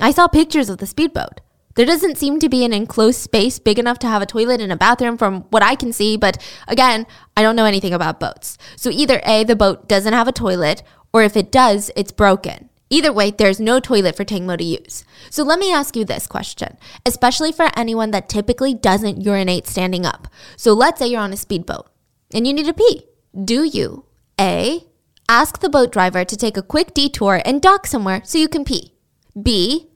[0.00, 1.40] I saw pictures of the speedboat.
[1.76, 4.70] There doesn't seem to be an enclosed space big enough to have a toilet and
[4.70, 7.06] a bathroom from what I can see, but again,
[7.36, 8.58] I don't know anything about boats.
[8.76, 12.70] So either A, the boat doesn't have a toilet, or if it does, it's broken.
[12.90, 15.04] Either way, there's no toilet for Tangmo to use.
[15.30, 20.04] So let me ask you this question, especially for anyone that typically doesn't urinate standing
[20.06, 20.28] up.
[20.56, 21.88] So let's say you're on a speedboat
[22.32, 23.04] and you need to pee.
[23.42, 24.04] Do you
[24.38, 24.86] A,
[25.28, 28.64] ask the boat driver to take a quick detour and dock somewhere so you can
[28.64, 28.94] pee?
[29.40, 29.88] B,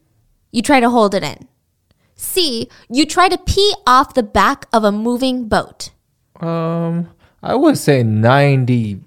[0.50, 1.46] you try to hold it in.
[2.16, 5.90] C, you try to pee off the back of a moving boat.
[6.40, 7.10] Um,
[7.42, 9.04] I would say ninety-five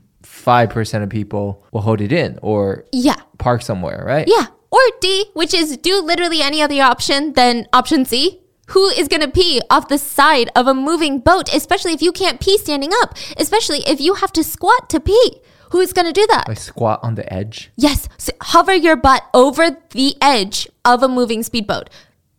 [0.70, 3.16] percent of people will hold it in or Yeah.
[3.38, 4.28] park somewhere, right?
[4.28, 4.48] Yeah.
[4.72, 8.40] Or D, which is do literally any other option than option C.
[8.70, 12.14] Who is going to pee off the side of a moving boat, especially if you
[12.14, 15.42] can't pee standing up, especially if you have to squat to pee?
[15.72, 16.48] Who's going to do that?
[16.48, 17.72] Like squat on the edge.
[17.76, 21.90] Yes, so hover your butt over the edge of a moving speedboat.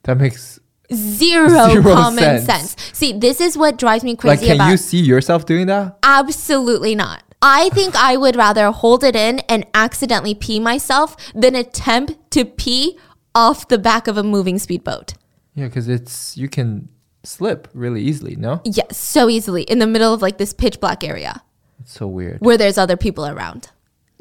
[0.05, 0.59] That makes
[0.93, 2.45] Zero, Zero common sense.
[2.47, 2.77] sense.
[2.95, 4.41] See, this is what drives me crazy.
[4.41, 4.47] like.
[4.47, 5.99] Can about you see yourself doing that?
[6.03, 7.23] Absolutely not.
[7.43, 12.45] I think I would rather hold it in and accidentally pee myself than attempt to
[12.45, 12.97] pee
[13.35, 15.15] off the back of a moving speedboat.
[15.55, 16.89] Yeah, because it's you can
[17.25, 18.37] slip really easily.
[18.37, 21.43] No, Yes, so easily in the middle of like this pitch black area
[21.81, 22.39] it's so weird.
[22.41, 23.71] where there's other people around.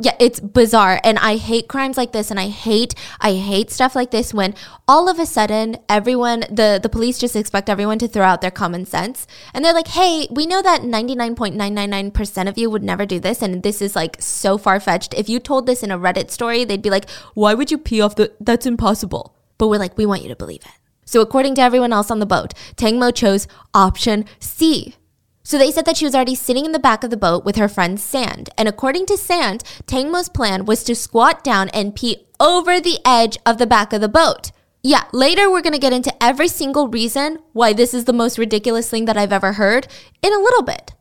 [0.04, 3.96] Yeah, it's bizarre and I hate crimes like this and I hate I hate stuff
[3.96, 4.56] like this when
[4.88, 8.50] all of a sudden everyone the the police just expect everyone to throw out their
[8.50, 13.20] common sense and they're like, "Hey, we know that 99.999% of you would never do
[13.20, 15.14] this and this is like so far-fetched.
[15.14, 18.02] If you told this in a Reddit story, they'd be like, "Why would you pee
[18.02, 21.54] off the that's impossible." But we're like, "We want you to believe it." So according
[21.56, 24.96] to everyone else on the boat, Tangmo chose option C.
[25.43, 27.56] So they said that she was already sitting in the back of the boat with
[27.56, 28.49] her friend Sand.
[28.58, 33.38] And according to Sand, Tangmo's plan was to squat down and pee over the edge
[33.45, 34.51] of the back of the boat.
[34.84, 38.89] Yeah, later we're gonna get into every single reason why this is the most ridiculous
[38.89, 39.88] thing that I've ever heard
[40.23, 40.93] in a little bit.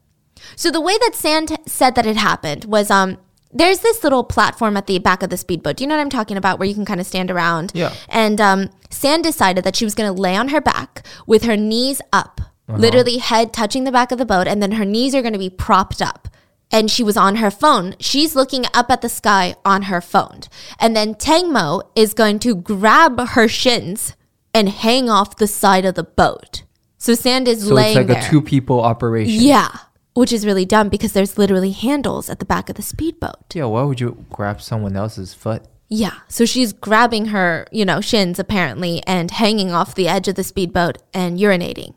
[0.56, 3.18] So the way that Sand said that it happened was um
[3.52, 5.76] there's this little platform at the back of the speedboat.
[5.76, 7.72] Do you know what I'm talking about where you can kind of stand around?
[7.74, 7.94] Yeah.
[8.08, 11.56] And um Sand decided that she was going to lay on her back with her
[11.56, 12.40] knees up,
[12.70, 12.78] Uh-huh.
[12.78, 15.38] literally head touching the back of the boat and then her knees are going to
[15.38, 16.28] be propped up.
[16.72, 17.96] And she was on her phone.
[17.98, 20.42] She's looking up at the sky on her phone.
[20.78, 24.14] And then Tangmo is going to grab her shins
[24.54, 26.62] and hang off the side of the boat.
[26.96, 28.24] So Sand is So laying it's like there.
[28.24, 29.42] a two people operation.
[29.42, 29.70] Yeah,
[30.14, 33.52] which is really dumb because there's literally handles at the back of the speedboat.
[33.54, 33.64] Yeah.
[33.64, 35.62] Why would you grab someone else's foot?
[35.88, 40.36] Yeah, so she's grabbing her, you know, shins apparently and hanging off the edge of
[40.36, 41.94] the speedboat and urinating.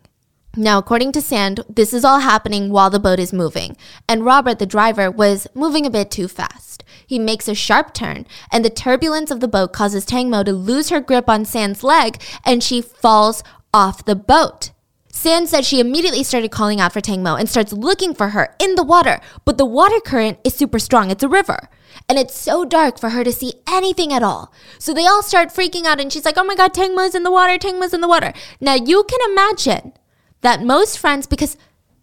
[0.55, 3.75] Now, according to Sand, this is all happening while the boat is moving,
[4.07, 6.83] and Robert, the driver, was moving a bit too fast.
[7.07, 10.89] He makes a sharp turn, and the turbulence of the boat causes Tangmo to lose
[10.89, 14.69] her grip on Sand's leg, and she falls off the boat.
[15.11, 18.75] Sand said she immediately started calling out for Tangmo and starts looking for her in
[18.75, 21.09] the water, but the water current is super strong.
[21.09, 21.67] It's a river.
[22.07, 24.53] And it's so dark for her to see anything at all.
[24.77, 27.31] So they all start freaking out, and she's like, Oh my God, Tangmo's in the
[27.31, 28.33] water, Tangmo's in the water.
[28.61, 29.93] Now you can imagine
[30.43, 31.57] that most friends, because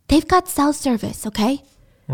[0.09, 1.63] they've got cell service, okay?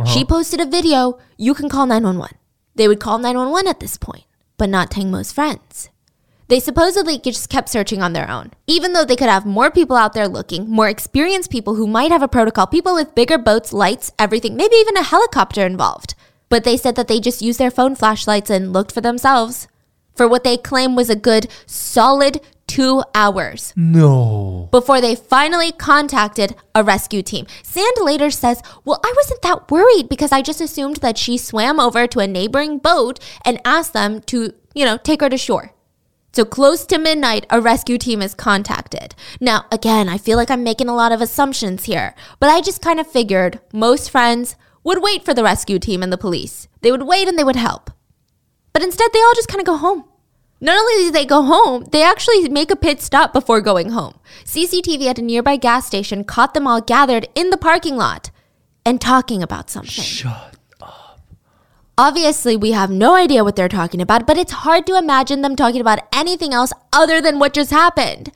[0.04, 0.24] She uh-huh.
[0.26, 2.36] posted a video, you can call 911.
[2.74, 4.24] They would call 911 at this point,
[4.58, 5.88] but not Tangmo's friends.
[6.48, 9.96] They supposedly just kept searching on their own, even though they could have more people
[9.96, 13.72] out there looking, more experienced people who might have a protocol, people with bigger boats,
[13.72, 16.14] lights, everything, maybe even a helicopter involved.
[16.48, 19.66] But they said that they just used their phone flashlights and looked for themselves
[20.14, 24.68] for what they claim was a good solid two hours No.
[24.72, 27.46] before they finally contacted a rescue team.
[27.62, 31.78] Sand later says, Well, I wasn't that worried because I just assumed that she swam
[31.80, 35.72] over to a neighboring boat and asked them to you know, take her to shore.
[36.34, 39.14] So close to midnight, a rescue team is contacted.
[39.40, 42.82] Now, again, I feel like I'm making a lot of assumptions here, but I just
[42.82, 44.54] kind of figured most friends
[44.84, 46.68] would wait for the rescue team and the police.
[46.82, 47.90] They would wait and they would help.
[48.74, 50.04] But instead, they all just kind of go home.
[50.60, 54.14] Not only do they go home, they actually make a pit stop before going home.
[54.44, 58.30] CCTV at a nearby gas station caught them all gathered in the parking lot
[58.84, 60.04] and talking about something.
[60.04, 60.56] Shut.
[60.80, 61.20] Up.
[61.98, 65.56] Obviously, we have no idea what they're talking about, but it's hard to imagine them
[65.56, 68.32] talking about anything else other than what just happened.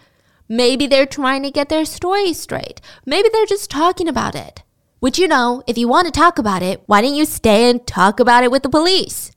[0.48, 2.80] Maybe they're trying to get their story straight.
[3.06, 4.62] Maybe they're just talking about it.
[4.98, 7.86] Which, you know, if you want to talk about it, why don't you stay and
[7.86, 9.30] talk about it with the police?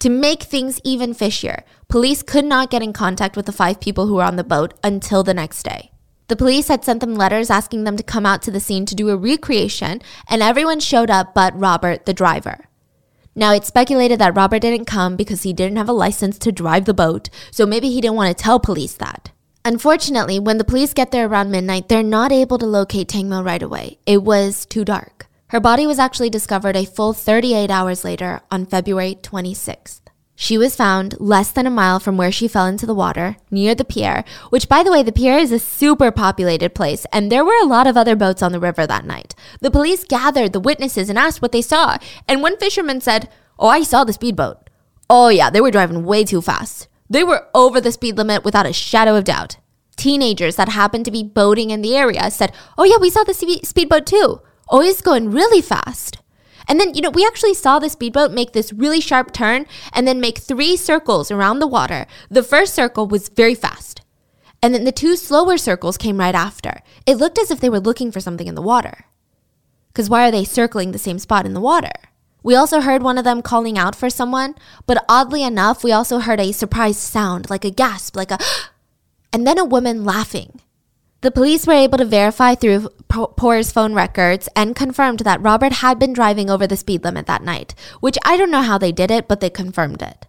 [0.00, 4.06] To make things even fishier, police could not get in contact with the five people
[4.06, 5.90] who were on the boat until the next day.
[6.28, 8.94] The police had sent them letters asking them to come out to the scene to
[8.94, 12.66] do a recreation, and everyone showed up but Robert, the driver.
[13.34, 16.84] Now, it's speculated that Robert didn't come because he didn't have a license to drive
[16.84, 19.30] the boat, so maybe he didn't want to tell police that.
[19.64, 23.62] Unfortunately, when the police get there around midnight, they're not able to locate Tangmo right
[23.62, 23.98] away.
[24.06, 25.25] It was too dark.
[25.50, 30.00] Her body was actually discovered a full 38 hours later on February 26th.
[30.34, 33.72] She was found less than a mile from where she fell into the water, near
[33.72, 37.44] the pier, which, by the way, the pier is a super populated place, and there
[37.44, 39.36] were a lot of other boats on the river that night.
[39.60, 43.68] The police gathered the witnesses and asked what they saw, and one fisherman said, Oh,
[43.68, 44.68] I saw the speedboat.
[45.08, 46.88] Oh, yeah, they were driving way too fast.
[47.08, 49.58] They were over the speed limit without a shadow of doubt.
[49.96, 53.32] Teenagers that happened to be boating in the area said, Oh, yeah, we saw the
[53.32, 54.40] speedboat too.
[54.72, 56.18] It's going really fast.
[56.68, 60.06] And then, you know, we actually saw the speedboat make this really sharp turn and
[60.06, 62.06] then make three circles around the water.
[62.28, 64.02] The first circle was very fast.
[64.62, 66.80] And then the two slower circles came right after.
[67.06, 69.04] It looked as if they were looking for something in the water.
[69.88, 71.92] Because why are they circling the same spot in the water?
[72.42, 74.54] We also heard one of them calling out for someone,
[74.86, 78.38] but oddly enough, we also heard a surprised sound, like a gasp, like a,
[79.32, 80.60] and then a woman laughing.
[81.22, 85.98] The police were able to verify through Por's phone records and confirmed that Robert had
[85.98, 89.10] been driving over the speed limit that night, which I don't know how they did
[89.10, 90.26] it, but they confirmed it.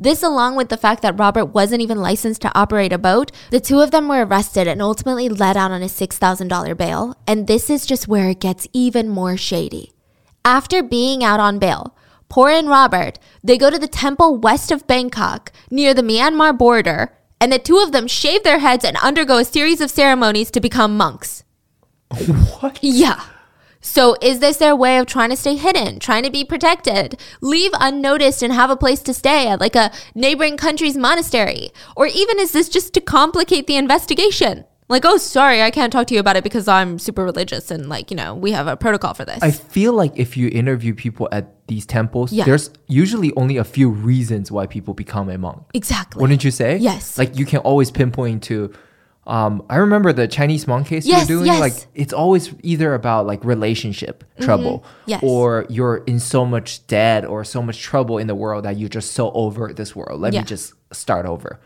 [0.00, 3.58] This, along with the fact that Robert wasn't even licensed to operate a boat, the
[3.58, 7.16] two of them were arrested and ultimately let out on a $6,000 bail.
[7.26, 9.92] And this is just where it gets even more shady.
[10.44, 11.96] After being out on bail,
[12.28, 17.12] Pour and Robert, they go to the temple west of Bangkok near the Myanmar border
[17.40, 20.60] and the two of them shave their heads and undergo a series of ceremonies to
[20.60, 21.44] become monks.
[22.60, 22.78] What?
[22.82, 23.22] Yeah.
[23.80, 27.70] So, is this their way of trying to stay hidden, trying to be protected, leave
[27.74, 31.70] unnoticed and have a place to stay at like a neighboring country's monastery?
[31.96, 34.64] Or even is this just to complicate the investigation?
[34.88, 37.88] Like, oh, sorry, I can't talk to you about it because I'm super religious and,
[37.90, 39.42] like, you know, we have a protocol for this.
[39.42, 42.44] I feel like if you interview people at these temples, Yeah.
[42.44, 45.62] there's usually only a few reasons why people become a monk.
[45.74, 46.20] exactly.
[46.20, 46.78] Wouldn't you say?
[46.78, 47.16] Yes.
[47.18, 48.72] Like you can always pinpoint to.
[49.26, 51.46] Um, I remember the Chinese monk case Yes, you're doing.
[51.48, 51.60] yes.
[51.60, 55.10] Like it's always either about like relationship trouble, Mm-hmm.
[55.10, 55.20] Yes.
[55.22, 58.88] or you're in so much debt or so much trouble in the world that you're
[58.88, 60.18] just so over this world.
[60.22, 60.40] Let Yeah.
[60.40, 61.60] me just start over.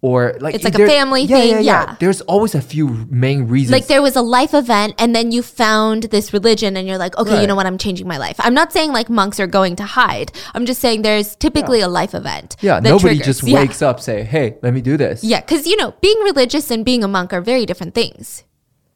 [0.00, 1.96] Or like It's like a family yeah, thing, Yeah, yeah, yeah.
[1.98, 3.72] There's always a few main reasons.
[3.72, 7.16] like there was a life event and then you found this religion and you're like
[7.18, 9.74] okay you know what i'm changing my life i'm not saying like monks are going
[9.74, 13.26] to hide i'm just saying there's typically a life event yeah, that nobody triggers.
[13.26, 13.58] just Yeah.
[13.60, 16.84] wakes up say, "Hey, let me do this." yeah because you know being religious and
[16.84, 18.44] being a monk are very different things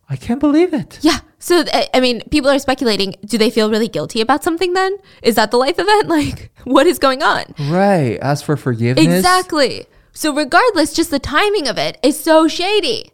[0.09, 0.99] I can't believe it.
[1.03, 4.73] yeah so I- i mean people are speculating do they feel really guilty about something
[4.75, 4.93] then
[5.23, 8.19] is that the life event like what is going on Right.
[8.23, 9.07] Ask for forgiveness.
[9.19, 9.87] Exactly.
[10.13, 13.13] So, regardless, just the timing of it is so shady.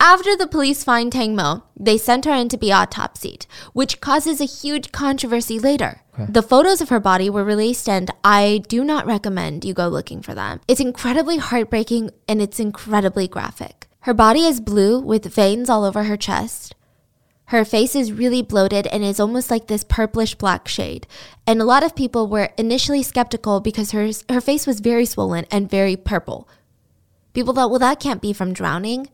[0.00, 4.44] After the police find Tangmo, they sent her in to be autopsied, which causes a
[4.44, 6.02] huge controversy later.
[6.28, 10.20] The photos of her body were released, and I do not recommend you go looking
[10.20, 10.60] for them.
[10.66, 13.86] It's incredibly heartbreaking and it's incredibly graphic.
[14.00, 16.74] Her body is blue with veins all over her chest.
[17.48, 21.06] Her face is really bloated and is almost like this purplish black shade.
[21.46, 25.46] And a lot of people were initially skeptical because her, her face was very swollen
[25.50, 26.46] and very purple.
[27.32, 29.08] People thought, well, that can't be from drowning.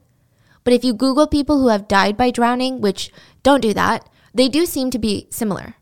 [0.64, 3.12] But if you Google people who have died by drowning, which
[3.44, 5.76] don't do that, they do seem to be similar.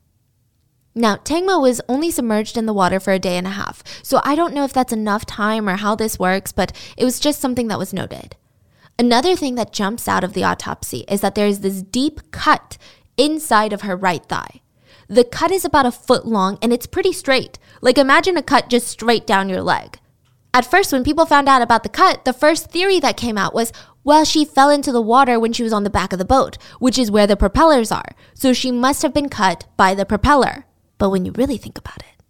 [0.94, 4.20] Now, Tangmo was only submerged in the water for a day and a half, so
[4.24, 7.40] I don't know if that's enough time or how this works, but it was just
[7.40, 8.36] something that was noted.
[9.02, 12.78] Another thing that jumps out of the autopsy is that there is this deep cut
[13.16, 14.60] inside of her right thigh.
[15.08, 17.58] The cut is about a foot long and it's pretty straight.
[17.80, 19.98] Like imagine a cut just straight down your leg.
[20.54, 23.52] At first, when people found out about the cut, the first theory that came out
[23.52, 23.72] was,
[24.04, 26.56] well, she fell into the water when she was on the back of the boat,
[26.78, 28.14] which is where the propellers are.
[28.34, 30.64] So she must have been cut by the propeller.
[30.98, 32.22] But when you really think about it,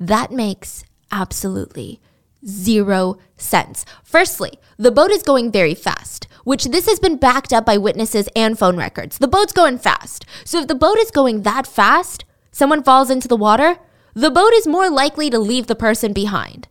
[0.00, 2.00] that makes absolutely
[2.46, 3.84] zero sense.
[4.02, 8.28] Firstly, the boat is going very fast, which this has been backed up by witnesses
[8.34, 9.18] and phone records.
[9.18, 10.24] The boat's going fast.
[10.44, 13.78] So if the boat is going that fast, someone falls into the water,
[14.14, 16.68] the boat is more likely to leave the person behind.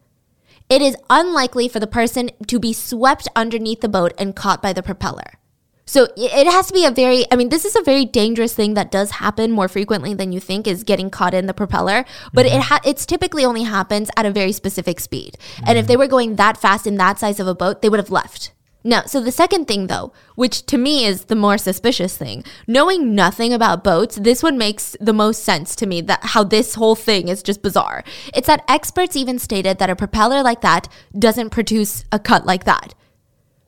[0.69, 4.73] It is unlikely for the person to be swept underneath the boat and caught by
[4.73, 5.39] the propeller.
[5.87, 8.73] So it has to be a very, I mean, this is a very dangerous thing
[8.73, 12.45] that does happen more frequently than you think is getting caught in the propeller, but
[12.45, 12.57] mm-hmm.
[12.57, 15.37] it ha- it's typically only happens at a very specific speed.
[15.39, 15.63] Mm-hmm.
[15.67, 15.87] And if mm-hmm.
[15.87, 18.51] they were going that fast in that size of a boat, they would have left.
[18.83, 23.15] Now, so the second thing though, which to me is the more suspicious thing, knowing
[23.15, 26.95] nothing about boats, this one makes the most sense to me that how this whole
[26.95, 28.03] thing is just bizarre.
[28.33, 32.65] It's that experts even stated that a propeller like that doesn't produce a cut like
[32.65, 32.93] that.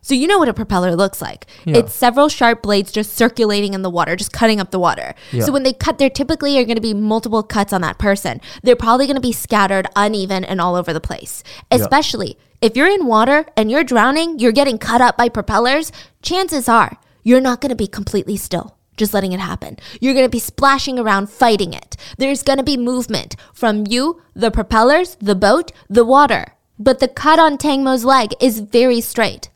[0.02, 1.46] So you know what a propeller looks like.
[1.66, 1.78] Yeah.
[1.78, 5.14] It's several sharp blades just circulating in the water, just cutting up the water.
[5.32, 5.44] Yeah.
[5.44, 8.40] So when they cut, there typically are going to be multiple cuts on that person.
[8.64, 11.44] They're probably going to be scattered, uneven, and all over the place.
[11.70, 12.68] Especially yeah.
[12.68, 15.92] if you're in water and you're drowning, you're getting cut up by propellers,
[16.22, 18.78] chances are you're not going to be completely still.
[18.96, 19.78] Just letting it happen.
[20.02, 21.96] You're gonna be splashing around fighting it.
[22.18, 26.56] There's gonna be movement from you, the propellers, the boat, the water.
[26.78, 29.50] But the cut on Tangmo's leg is very straight.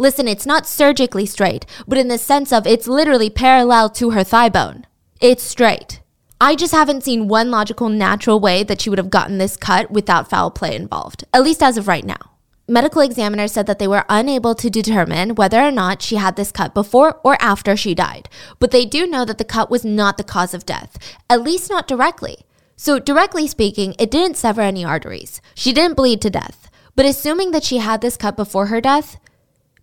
[0.00, 4.24] Listen, it's not surgically straight, but in the sense of it's literally parallel to her
[4.24, 4.86] thigh bone.
[5.20, 6.00] It's straight.
[6.40, 9.90] I just haven't seen one logical, natural way that she would have gotten this cut
[9.90, 12.30] without foul play involved, at least as of right now.
[12.66, 16.50] Medical examiners said that they were unable to determine whether or not she had this
[16.50, 20.16] cut before or after she died, but they do know that the cut was not
[20.16, 20.96] the cause of death,
[21.28, 22.46] at least not directly.
[22.74, 25.42] So, directly speaking, it didn't sever any arteries.
[25.54, 26.70] She didn't bleed to death.
[26.96, 29.18] But assuming that she had this cut before her death,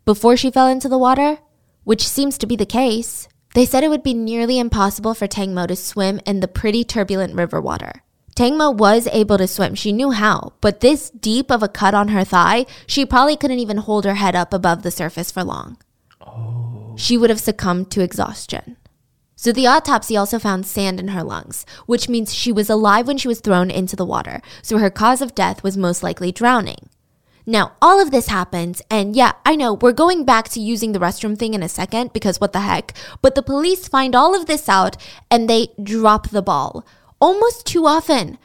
[0.07, 1.39] before she fell into the water,
[1.83, 5.67] which seems to be the case, they said it would be nearly impossible for Tangmo
[5.67, 8.03] to swim in the pretty turbulent river water.
[8.33, 9.75] Tangmo was able to swim.
[9.75, 13.59] She knew how, but this deep of a cut on her thigh, she probably couldn't
[13.59, 15.77] even hold her head up above the surface for long.
[16.21, 16.93] Oh.
[16.95, 18.77] She would have succumbed to exhaustion.
[19.35, 23.17] So the autopsy also found sand in her lungs, which means she was alive when
[23.17, 24.41] she was thrown into the water.
[24.61, 26.87] So her cause of death was most likely drowning.
[27.49, 30.99] Now, all of this happens, and yeah, I know we're going back to using the
[30.99, 34.47] restroom thing in a second because what the heck, but the police find all of
[34.47, 34.97] this out
[35.31, 36.85] and they drop the ball
[37.21, 38.37] almost too often.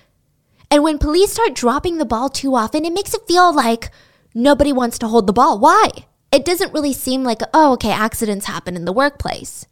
[0.71, 3.91] And when police start dropping the ball too often, it makes it feel like
[4.37, 5.59] nobody wants to hold the ball.
[5.59, 5.91] Why?
[6.31, 9.67] It doesn't really seem like, oh, okay, accidents happen in the workplace.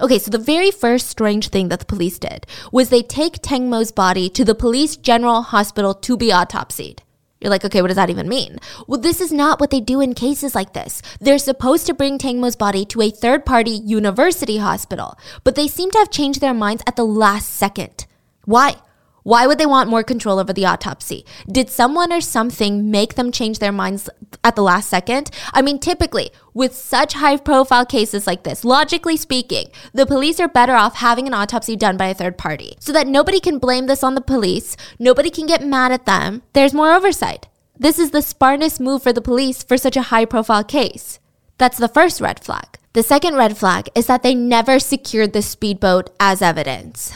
[0.00, 3.90] Okay, so the very first strange thing that the police did was they take Tangmo's
[3.90, 7.00] body to the police general hospital to be autopsied.
[7.44, 8.58] You're like, okay, what does that even mean?
[8.86, 11.02] Well, this is not what they do in cases like this.
[11.20, 15.90] They're supposed to bring Tangmo's body to a third party university hospital, but they seem
[15.90, 18.06] to have changed their minds at the last second.
[18.46, 18.76] Why?
[19.24, 21.24] Why would they want more control over the autopsy?
[21.50, 24.10] Did someone or something make them change their minds
[24.44, 25.30] at the last second?
[25.54, 30.46] I mean, typically, with such high profile cases like this, logically speaking, the police are
[30.46, 33.86] better off having an autopsy done by a third party so that nobody can blame
[33.86, 37.48] this on the police, nobody can get mad at them, there's more oversight.
[37.78, 41.18] This is the smartest move for the police for such a high profile case.
[41.56, 42.78] That's the first red flag.
[42.92, 47.14] The second red flag is that they never secured the speedboat as evidence.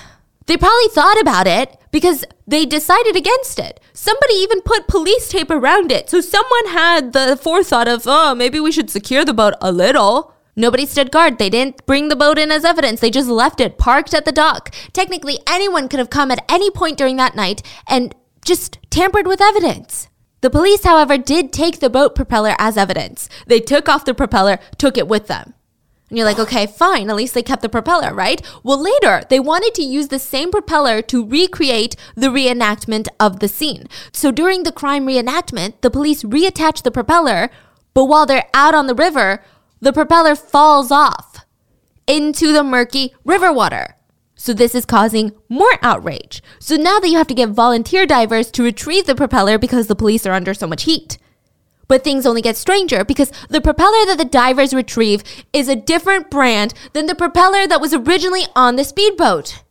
[0.49, 3.81] They probably thought about it because they decided against it.
[3.93, 6.09] Somebody even put police tape around it.
[6.09, 10.35] So someone had the forethought of, oh, maybe we should secure the boat a little.
[10.57, 11.39] Nobody stood guard.
[11.39, 13.01] They didn't bring the boat in as evidence.
[13.01, 14.75] They just left it parked at the dock.
[14.95, 19.43] Technically, anyone could have come at any point during that night and just tampered with
[19.43, 20.09] evidence.
[20.41, 23.29] The police, however, did take the boat propeller as evidence.
[23.47, 25.53] They took off the propeller, took it with them.
[26.09, 27.11] And you're like, okay, fine.
[27.11, 28.41] At least they kept the propeller, right?
[28.63, 33.49] Well, later, they wanted to use the same propeller to recreate the reenactment of the
[33.49, 33.87] scene.
[34.13, 37.51] So during the crime reenactment, the police reattach the propeller,
[37.93, 39.45] but while they're out on the river,
[39.81, 41.45] the propeller falls off
[42.07, 43.97] into the murky river water.
[44.35, 46.43] So this is causing more outrage.
[46.59, 49.97] So now that you have to get volunteer divers to retrieve the propeller because the
[49.97, 51.19] police are under so much heat.
[51.89, 56.31] But things only get stranger because the propeller that the divers retrieve is a different
[56.31, 59.63] brand than the propeller that was originally on the speedboat.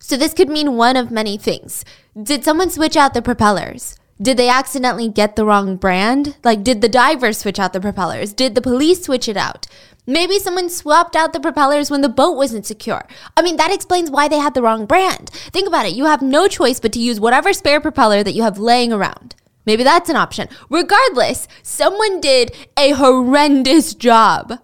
[0.00, 1.84] So this could mean one of many things.
[2.20, 3.96] Did someone switch out the propellers?
[4.20, 6.36] Did they accidentally get the wrong brand?
[6.44, 8.32] Like, did the divers switch out the propellers?
[8.32, 9.66] Did the police switch it out?
[10.06, 13.08] Maybe someone swapped out the propellers when the boat wasn't secure.
[13.36, 15.30] I mean, that explains why they had the wrong brand.
[15.30, 15.94] Think about it.
[15.94, 19.34] You have no choice but to use whatever spare propeller that you have laying around.
[19.66, 20.48] Maybe that's an option.
[20.68, 24.60] Regardless, someone did a horrendous job.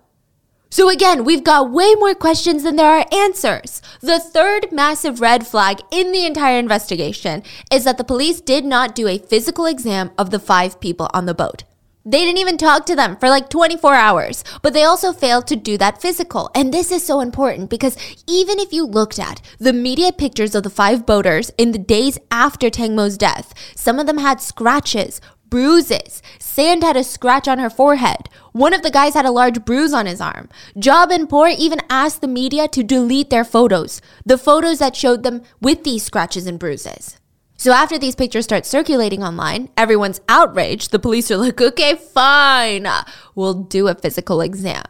[0.73, 3.83] So again, we've got way more questions than there are answers.
[4.01, 7.43] The third massive red flag in the entire investigation
[7.73, 11.27] is that the police did not do a physical exam of the five people on
[11.27, 11.65] the boat.
[12.05, 15.57] They didn't even talk to them for like 24 hours, but they also failed to
[15.57, 16.51] do that physical.
[16.55, 17.97] And this is so important because
[18.27, 22.19] even if you looked at the media pictures of the five boaters in the days
[22.31, 25.21] after Tangmo's death, some of them had scratches,
[25.51, 26.23] bruises.
[26.39, 28.31] Sand had a scratch on her forehead.
[28.53, 30.49] One of the guys had a large bruise on his arm.
[30.79, 35.23] Job and Por even asked the media to delete their photos, the photos that showed
[35.23, 37.20] them with these scratches and bruises.
[37.61, 40.93] So after these pictures start circulating online, everyone's outraged.
[40.93, 42.89] The police are like, okay, fine,
[43.35, 44.87] we'll do a physical exam.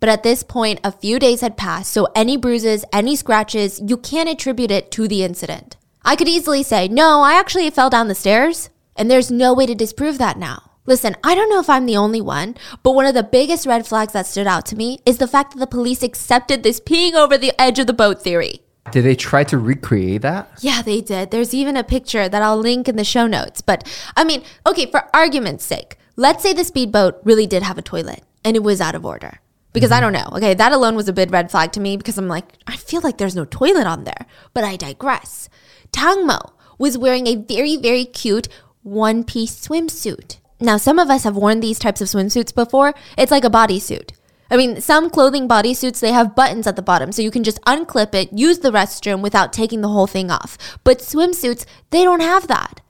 [0.00, 3.98] But at this point, a few days had passed, so any bruises, any scratches, you
[3.98, 5.76] can't attribute it to the incident.
[6.06, 9.66] I could easily say, no, I actually fell down the stairs, and there's no way
[9.66, 10.70] to disprove that now.
[10.86, 13.86] Listen, I don't know if I'm the only one, but one of the biggest red
[13.86, 17.12] flags that stood out to me is the fact that the police accepted this peeing
[17.12, 18.62] over the edge of the boat theory.
[18.90, 20.50] Did they try to recreate that?
[20.60, 21.30] Yeah, they did.
[21.30, 23.60] There's even a picture that I'll link in the show notes.
[23.60, 27.82] But I mean, okay, for argument's sake, let's say the speedboat really did have a
[27.82, 29.40] toilet and it was out of order.
[29.72, 30.12] Because I mm-hmm.
[30.12, 30.36] don't know.
[30.36, 33.02] Okay, that alone was a big red flag to me because I'm like, I feel
[33.02, 34.26] like there's no toilet on there.
[34.54, 35.50] But I digress.
[35.92, 38.48] Tangmo was wearing a very, very cute
[38.82, 40.38] one piece swimsuit.
[40.60, 42.94] Now, some of us have worn these types of swimsuits before.
[43.18, 44.12] It's like a bodysuit.
[44.50, 47.60] I mean, some clothing bodysuits, they have buttons at the bottom, so you can just
[47.62, 50.56] unclip it, use the restroom without taking the whole thing off.
[50.84, 52.80] But swimsuits, they don't have that.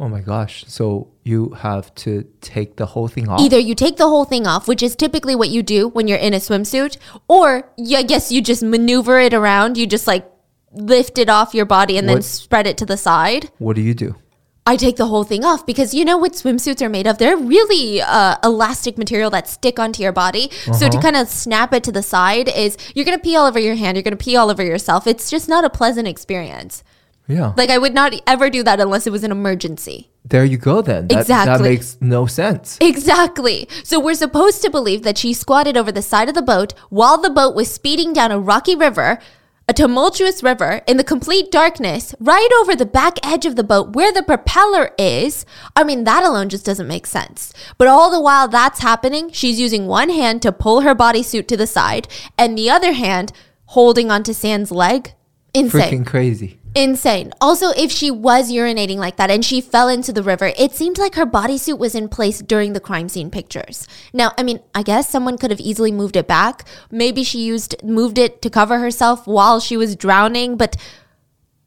[0.00, 0.64] Oh my gosh.
[0.66, 3.40] So you have to take the whole thing off?
[3.40, 6.18] Either you take the whole thing off, which is typically what you do when you're
[6.18, 9.76] in a swimsuit, or yeah, I guess you just maneuver it around.
[9.76, 10.28] You just like
[10.72, 13.50] lift it off your body and then spread it to the side.
[13.58, 14.16] What do you do?
[14.66, 17.18] I take the whole thing off because you know what swimsuits are made of?
[17.18, 20.50] They're really uh, elastic material that stick onto your body.
[20.78, 23.46] So to kind of snap it to the side is you're going to pee all
[23.46, 25.06] over your hand, you're going to pee all over yourself.
[25.06, 26.82] It's just not a pleasant experience.
[27.28, 27.52] Yeah.
[27.58, 30.10] Like I would not ever do that unless it was an emergency.
[30.24, 31.08] there you go then.
[31.08, 32.78] That, That makes no sense.
[32.80, 33.68] Exactly.
[33.82, 37.18] So we're supposed to believe that she squatted over the side of the boat while
[37.20, 39.18] the boat was speeding down a rocky river,
[39.66, 43.94] a tumultuous river, in the complete darkness, right over the back edge of the boat
[43.94, 45.46] where the propeller is.
[45.74, 47.52] I mean, that alone just doesn't make sense.
[47.78, 51.56] But all the while that's happening, she's using one hand to pull her bodysuit to
[51.56, 53.32] the side and the other hand
[53.66, 55.12] holding onto Sand's leg.
[55.54, 56.00] Insane.
[56.02, 56.58] Freaking crazy.
[56.76, 57.32] Insane.
[57.40, 60.98] Also, if she was urinating like that and she fell into the river, it seemed
[60.98, 63.86] like her bodysuit was in place during the crime scene pictures.
[64.12, 66.64] Now, I mean, I guess someone could have easily moved it back.
[66.90, 70.76] Maybe she used moved it to cover herself while she was drowning, but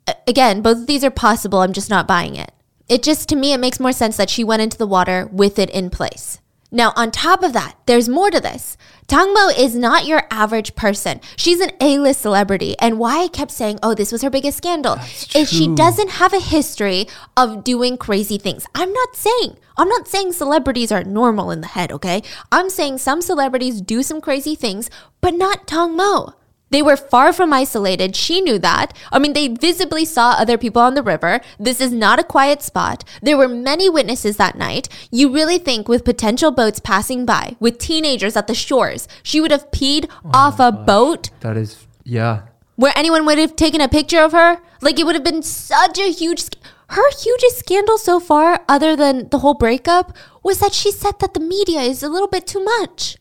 [0.07, 1.59] uh, again, both of these are possible.
[1.59, 2.51] I'm just not buying it.
[2.89, 5.57] It just to me it makes more sense that she went into the water with
[5.57, 6.41] it in place.
[6.69, 8.75] Now, on top of that, there's more to this.
[9.07, 11.21] Tangmo is not your average person.
[11.37, 12.75] She's an A-list celebrity.
[12.79, 14.97] And why I kept saying, oh, this was her biggest scandal,
[15.33, 17.07] is she doesn't have a history
[17.37, 18.67] of doing crazy things.
[18.75, 22.21] I'm not saying, I'm not saying celebrities are normal in the head, okay?
[22.51, 24.89] I'm saying some celebrities do some crazy things,
[25.21, 26.33] but not Tangmo.
[26.69, 28.15] They were far from isolated.
[28.15, 28.95] She knew that.
[29.11, 31.39] I mean, they visibly saw other people on the river.
[31.57, 33.03] This is not a quiet spot.
[33.21, 34.89] There were many witnesses that night.
[35.09, 39.51] You really think, with potential boats passing by, with teenagers at the shores, she would
[39.51, 42.41] have peed oh off a boat That is, yeah.
[42.75, 44.59] where anyone would have taken a picture of her?
[44.81, 46.39] Like, it would have been such a huge.
[46.41, 46.57] sc-
[46.89, 51.33] Her hugest scandal so far, other than the whole breakup, was that she said that
[51.33, 53.17] the media is a little bit too much.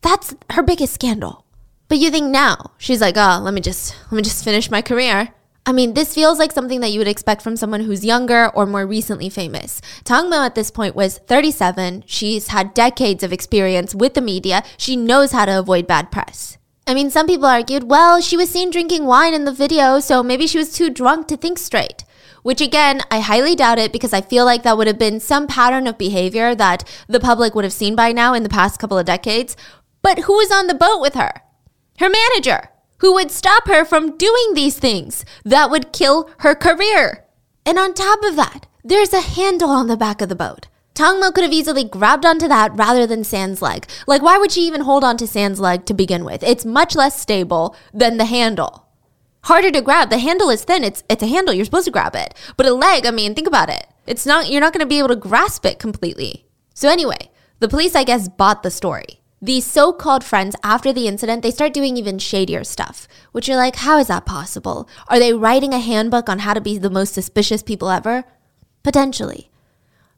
[0.00, 1.44] That's her biggest scandal.
[1.88, 4.82] But you think now she's like, oh, let me just let me just finish my
[4.82, 5.30] career.
[5.64, 8.64] I mean, this feels like something that you would expect from someone who's younger or
[8.64, 9.82] more recently famous.
[10.04, 12.04] Tangmo at this point was 37.
[12.06, 14.62] She's had decades of experience with the media.
[14.78, 16.56] She knows how to avoid bad press.
[16.86, 20.22] I mean, some people argued, well, she was seen drinking wine in the video, so
[20.22, 22.04] maybe she was too drunk to think straight.
[22.42, 25.46] Which again, I highly doubt it because I feel like that would have been some
[25.46, 28.98] pattern of behavior that the public would have seen by now in the past couple
[28.98, 29.54] of decades.
[30.00, 31.42] But who was on the boat with her?
[31.98, 37.24] Her manager, who would stop her from doing these things that would kill her career.
[37.64, 40.68] And on top of that, there's a handle on the back of the boat.
[40.94, 43.86] Tangmo could have easily grabbed onto that rather than Sand's leg.
[44.08, 46.42] Like, why would she even hold onto Sand's leg to begin with?
[46.42, 48.88] It's much less stable than the handle.
[49.42, 50.10] Harder to grab.
[50.10, 50.82] The handle is thin.
[50.82, 51.54] It's it's a handle.
[51.54, 52.34] You're supposed to grab it.
[52.56, 53.86] But a leg, I mean, think about it.
[54.06, 56.46] It's not you're not going to be able to grasp it completely.
[56.74, 57.30] So anyway,
[57.60, 59.20] the police I guess bought the story.
[59.40, 63.76] These so-called friends after the incident, they start doing even shadier stuff, which you're like,
[63.76, 64.88] how is that possible?
[65.06, 68.24] Are they writing a handbook on how to be the most suspicious people ever?
[68.82, 69.48] Potentially.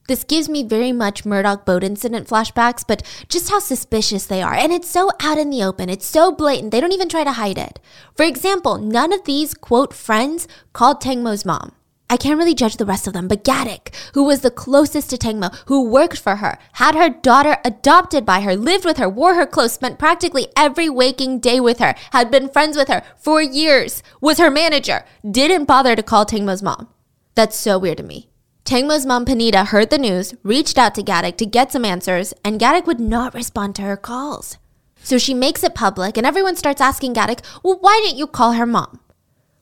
[0.08, 4.54] This gives me very much Murdaugh boat incident flashbacks, but just how suspicious they are.
[4.54, 7.32] And it's so out in the open, it's so blatant, they don't even try to
[7.32, 7.78] hide it.
[8.16, 11.72] For example, none of these quote friends called Tangmo's mom.
[12.10, 15.16] I can't really judge the rest of them, but Gatik, who was the closest to
[15.16, 19.34] Tangmo, who worked for her, had her daughter adopted by her, lived with her, wore
[19.34, 23.40] her clothes, spent practically every waking day with her, had been friends with her for
[23.40, 26.88] years, was her manager, didn't bother to call Tangmo's mom.
[27.36, 28.28] That's so weird to me.
[28.64, 32.60] Tangmo's mom, Panida, heard the news, reached out to Gatik to get some answers, and
[32.60, 34.58] Gatik would not respond to her calls.
[35.00, 38.54] So she makes it public, and everyone starts asking Gatik, well, why didn't you call
[38.54, 38.98] her mom?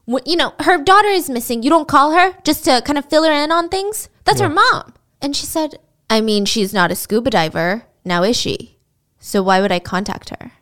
[0.09, 1.63] You know, her daughter is missing.
[1.63, 4.09] You don't call her just to kind of fill her in on things?
[4.25, 4.49] That's yeah.
[4.49, 4.95] her mom.
[5.21, 5.79] And she said,
[6.09, 7.85] I mean, she's not a scuba diver.
[8.07, 8.79] Now is she?
[9.19, 10.53] So why would I contact her?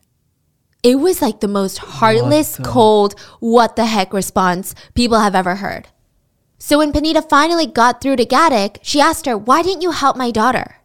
[0.83, 2.71] It was like the most heartless, what the?
[2.71, 5.89] cold, what the heck response people have ever heard.
[6.59, 10.17] So when Panida finally got through to Gatik, she asked her, Why didn't you help
[10.17, 10.77] my daughter?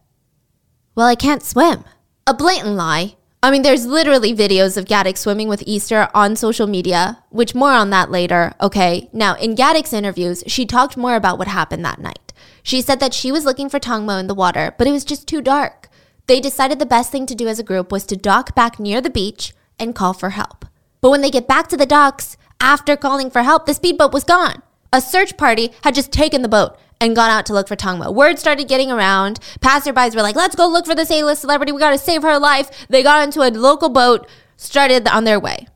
[0.94, 1.84] Well, I can't swim.
[2.28, 3.16] A blatant lie.
[3.44, 7.72] I mean, there's literally videos of Gatik swimming with Easter on social media, which more
[7.72, 9.10] on that later, okay?
[9.14, 12.34] Now, in Gatik's interviews, she talked more about what happened that night.
[12.62, 15.28] She said that she was looking for Tangmo in the water, but it was just
[15.28, 15.90] too dark.
[16.28, 19.02] They decided the best thing to do as a group was to dock back near
[19.02, 20.66] the beach and call for help.
[21.02, 24.24] But when they get back to the docks, after calling for help, the speedboat was
[24.24, 24.62] gone.
[24.94, 28.14] A search party had just taken the boat and gone out to look for Tangmo.
[28.14, 29.40] Word started getting around.
[29.60, 31.74] Passerbys were like, let's go look for this A-list celebrity.
[31.74, 32.70] We got to save her life.
[32.88, 35.68] They got into a local boat, started on their way.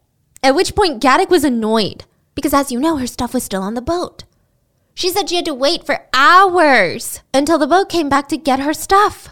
[0.44, 2.06] At which point, Gatik was annoyed
[2.36, 4.24] because, as you know, her stuff was still on the boat.
[4.94, 8.60] She said she had to wait for hours until the boat came back to get
[8.60, 9.30] her stuff.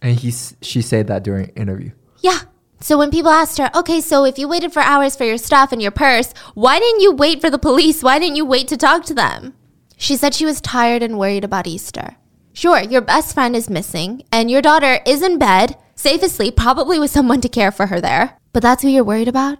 [0.00, 1.90] And he, she said that during interview.
[2.20, 2.42] Yeah.
[2.80, 5.72] So when people asked her, okay, so if you waited for hours for your stuff
[5.72, 8.02] and your purse, why didn't you wait for the police?
[8.02, 9.54] Why didn't you wait to talk to them?
[9.96, 12.16] She said she was tired and worried about Easter.
[12.52, 16.98] Sure, your best friend is missing, and your daughter is in bed, safe asleep, probably
[16.98, 18.38] with someone to care for her there.
[18.52, 19.58] But that's who you're worried about?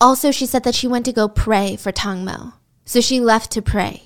[0.00, 2.54] Also, she said that she went to go pray for Tangmo.
[2.84, 4.04] So she left to pray.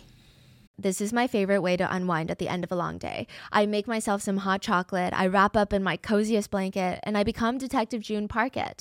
[0.77, 3.27] This is my favorite way to unwind at the end of a long day.
[3.53, 7.23] I make myself some hot chocolate, I wrap up in my coziest blanket, and I
[7.23, 8.73] become Detective June Parker.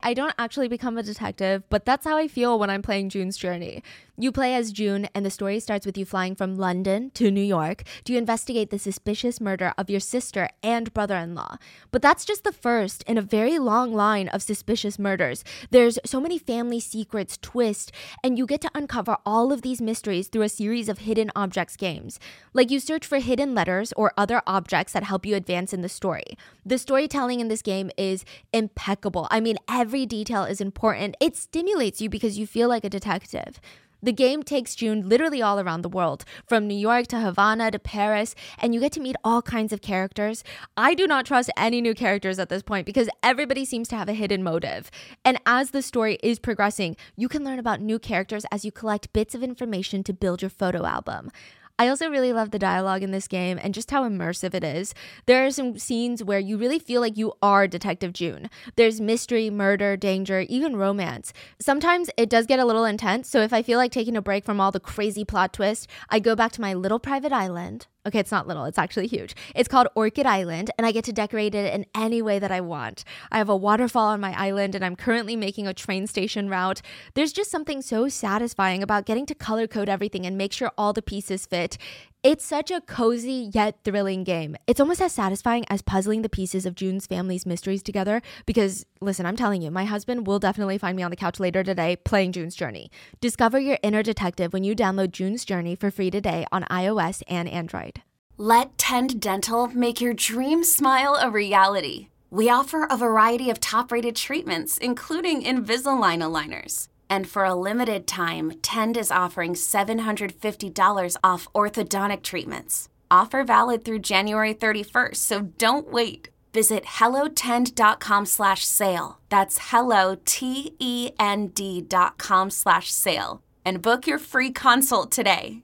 [0.00, 3.36] I don't actually become a detective, but that's how I feel when I'm playing June's
[3.36, 3.82] Journey.
[4.18, 7.42] You play as June, and the story starts with you flying from London to New
[7.42, 11.56] York to investigate the suspicious murder of your sister and brother in law.
[11.90, 15.44] But that's just the first in a very long line of suspicious murders.
[15.70, 17.92] There's so many family secrets, twists,
[18.24, 21.76] and you get to uncover all of these mysteries through a series of hidden objects
[21.76, 22.18] games.
[22.54, 25.90] Like you search for hidden letters or other objects that help you advance in the
[25.90, 26.38] story.
[26.64, 29.28] The storytelling in this game is impeccable.
[29.30, 31.16] I mean, every detail is important.
[31.20, 33.60] It stimulates you because you feel like a detective.
[34.02, 37.78] The game takes June literally all around the world, from New York to Havana to
[37.78, 40.44] Paris, and you get to meet all kinds of characters.
[40.76, 44.08] I do not trust any new characters at this point because everybody seems to have
[44.08, 44.90] a hidden motive.
[45.24, 49.12] And as the story is progressing, you can learn about new characters as you collect
[49.12, 51.30] bits of information to build your photo album.
[51.78, 54.94] I also really love the dialogue in this game and just how immersive it is.
[55.26, 58.48] There are some scenes where you really feel like you are Detective June.
[58.76, 61.32] There's mystery, murder, danger, even romance.
[61.60, 64.44] Sometimes it does get a little intense, so if I feel like taking a break
[64.44, 68.20] from all the crazy plot twists, I go back to my little private island Okay,
[68.20, 69.34] it's not little, it's actually huge.
[69.54, 72.60] It's called Orchid Island, and I get to decorate it in any way that I
[72.60, 73.02] want.
[73.32, 76.82] I have a waterfall on my island, and I'm currently making a train station route.
[77.14, 80.92] There's just something so satisfying about getting to color code everything and make sure all
[80.92, 81.78] the pieces fit.
[82.26, 84.56] It's such a cozy yet thrilling game.
[84.66, 89.26] It's almost as satisfying as puzzling the pieces of June's family's mysteries together because, listen,
[89.26, 92.32] I'm telling you, my husband will definitely find me on the couch later today playing
[92.32, 92.90] June's Journey.
[93.20, 97.48] Discover your inner detective when you download June's Journey for free today on iOS and
[97.48, 98.02] Android.
[98.36, 102.08] Let Tend Dental make your dream smile a reality.
[102.28, 106.88] We offer a variety of top rated treatments, including Invisalign aligners.
[107.08, 112.88] And for a limited time, Tend is offering $750 off orthodontic treatments.
[113.10, 116.30] Offer valid through January 31st, so don't wait.
[116.52, 119.18] Visit hellotend.com slash sale.
[119.28, 123.42] That's hello, T-E-N-D dot com slash sale.
[123.64, 125.62] And book your free consult today.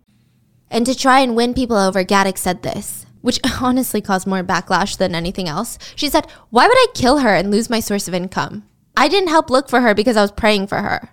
[0.70, 4.98] And to try and win people over, Gatik said this, which honestly caused more backlash
[4.98, 5.78] than anything else.
[5.96, 8.68] She said, Why would I kill her and lose my source of income?
[8.94, 11.08] I didn't help look for her because I was praying for her.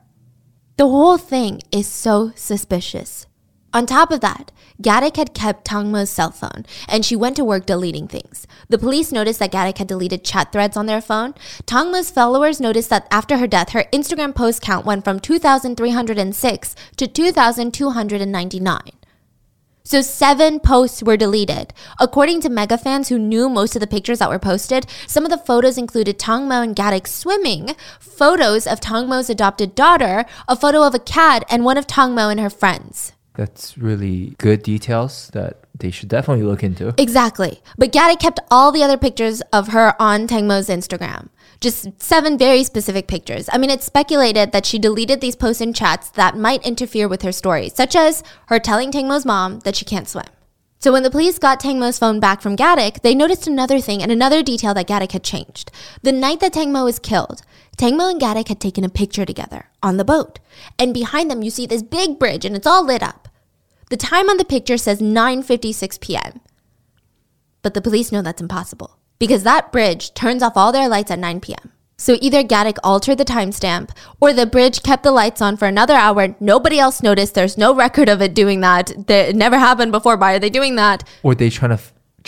[0.79, 3.27] The whole thing is so suspicious.
[3.73, 7.65] On top of that, Gatik had kept Tangmo's cell phone, and she went to work
[7.65, 8.47] deleting things.
[8.69, 11.33] The police noticed that Gatik had deleted chat threads on their phone.
[11.65, 17.07] Tangmo's followers noticed that after her death, her Instagram post count went from 2,306 to
[17.07, 18.79] 2,299.
[19.89, 21.73] So seven posts were deleted.
[21.99, 25.31] According to mega fans who knew most of the pictures that were posted, some of
[25.31, 30.93] the photos included Tangmo and Gatik swimming, photos of Tangmo's adopted daughter, a photo of
[30.93, 33.13] a cat, and one of Tangmo and her friends.
[33.39, 36.93] That's really good details that they should definitely look into.
[36.97, 37.61] Exactly.
[37.77, 41.29] But Gatik kept all the other pictures of her on Tangmo's Instagram.
[41.61, 43.47] Just seven very specific pictures.
[43.53, 47.21] I mean, it's speculated that she deleted these posts and chats that might interfere with
[47.21, 50.25] her story, such as her telling Tangmo's mom that she can't swim.
[50.79, 54.11] So when the police got Tangmo's phone back from Gatik, they noticed another thing and
[54.11, 55.71] another detail that Gatik had changed.
[56.01, 57.43] The night that Tangmo was killed,
[57.77, 60.39] Tangmo and Gatik had taken a picture together on the boat.
[60.77, 63.28] And behind them you see this big bridge and it's all lit up.
[63.89, 66.41] The time on the picture says 9:56 p.m.
[67.61, 71.19] But the police know that's impossible because that bridge turns off all their lights at
[71.19, 71.73] 9 p.m.
[71.97, 73.89] So either Gatik altered the timestamp
[74.21, 76.33] or the bridge kept the lights on for another hour.
[76.39, 77.33] Nobody else noticed.
[77.33, 79.09] There's no record of it doing that.
[79.09, 80.15] It never happened before.
[80.15, 81.03] Why are they doing that?
[81.23, 81.81] Or they trying to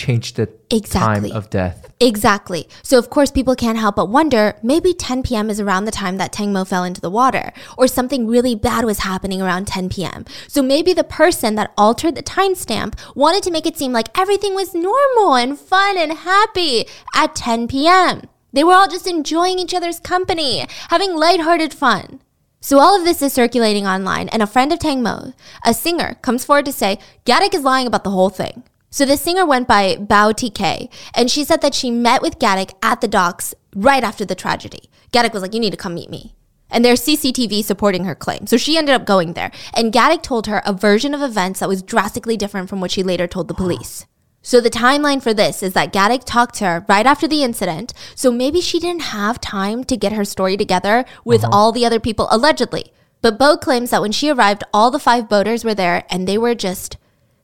[0.05, 1.29] change the Exactly.
[1.29, 1.77] time of death.
[1.99, 2.67] Exactly.
[2.81, 5.49] So of course people can't help but wonder, maybe 10 p.m.
[5.49, 8.99] is around the time that Tangmo fell into the water, or something really bad was
[8.99, 10.25] happening around 10 p.m.
[10.47, 14.55] So maybe the person that altered the timestamp wanted to make it seem like everything
[14.55, 18.23] was normal and fun and happy at 10 p.m.
[18.53, 22.21] They were all just enjoying each other's company, having lighthearted fun.
[22.63, 25.33] So all of this is circulating online, and a friend of Tangmo,
[25.65, 28.63] a singer, comes forward to say Gatik is lying about the whole thing.
[28.93, 32.73] So the singer went by Bao TK, and she said that she met with Gatik
[32.83, 34.89] at the docks right after the tragedy.
[35.13, 36.35] Gatik was like, "You need to come meet me."
[36.69, 38.47] And there's CCTV supporting her claim.
[38.47, 41.69] So she ended up going there, and Gatik told her a version of events that
[41.69, 44.05] was drastically different from what she later told the police.
[44.41, 47.93] So the timeline for this is that Gatik talked to her right after the incident.
[48.15, 51.55] So maybe she didn't have time to get her story together with uh-huh.
[51.55, 52.91] all the other people allegedly.
[53.21, 56.39] But Bo claims that when she arrived, all the five boaters were there and they
[56.39, 56.97] were just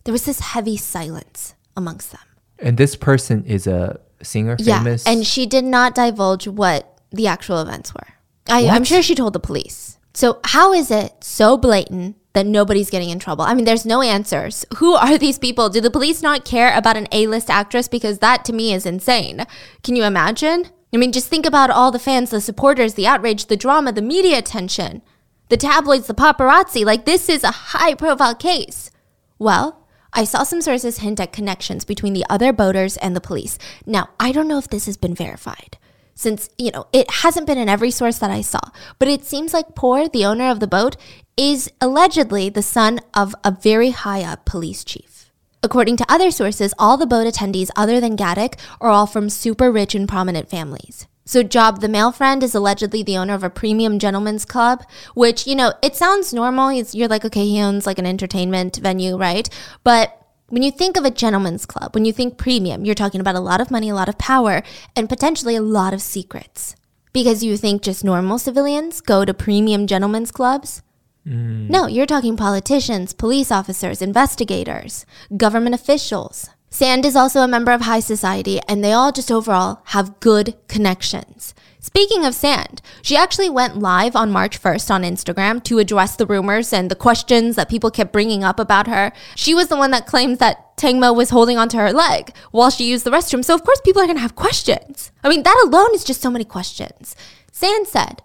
[0.08, 2.22] there was this heavy silence amongst them.
[2.60, 5.06] And this person is a singer, famous.
[5.06, 8.08] Yeah, and she did not divulge what the actual events were.
[8.48, 9.98] I, I'm sure she told the police.
[10.14, 13.44] So how is it so blatant that nobody's getting in trouble?
[13.44, 14.66] I mean, there's no answers.
[14.78, 15.68] Who are these people?
[15.68, 17.90] Do the police not care about an A-list actress?
[17.90, 19.46] Because that to me is insane.
[19.84, 20.68] Can you imagine?
[20.94, 24.02] I mean, just think about all the fans, the supporters, the outrage, the drama, the
[24.02, 25.02] media attention,
[25.50, 26.86] the tabloids, the paparazzi.
[26.86, 28.90] Like this is a high-profile case.
[29.38, 29.84] Well,
[30.14, 33.58] I saw some sources hint at connections between the other boaters and the police.
[33.86, 35.78] Now, I don't know if this has been verified,
[36.16, 38.62] since, you know, it hasn't been in every source that I saw,
[39.00, 40.98] but it seems like Por, the owner of the boat,
[41.36, 45.32] is allegedly the son of a very high up police chief.
[45.62, 49.72] According to other sources, all the boat attendees other than Gatik are all from super
[49.72, 51.08] rich and prominent families.
[51.28, 55.46] So Job, the male friend, is allegedly the owner of a premium gentlemen's club, which,
[55.46, 56.70] you know, it sounds normal.
[56.70, 59.50] It's, you're like, okay, he owns like an entertainment venue, right?
[59.84, 60.18] But
[60.48, 63.42] when you think of a gentleman's club, when you think premium, you're talking about a
[63.42, 64.64] lot of money, a lot of power,
[64.96, 66.78] and potentially a lot of secrets.
[67.12, 70.82] Because you think just normal civilians go to premium gentlemen's clubs?
[71.28, 71.70] Mm.
[71.70, 75.06] No, you're talking politicians, police officers, investigators,
[75.36, 76.50] government officials.
[76.70, 80.56] Sand is also a member of high society, and they all just overall have good
[80.68, 81.54] connections.
[81.80, 86.26] Speaking of Sand, she actually went live on March 1st on Instagram to address the
[86.26, 89.14] rumors and the questions that people kept bringing up about her.
[89.36, 92.90] She was the one that claims that Tangmo was holding onto her leg while she
[92.90, 93.46] used the restroom.
[93.46, 95.12] So, of course, people are going to have questions.
[95.24, 97.16] I mean, that alone is just so many questions.
[97.54, 98.22] Sand said,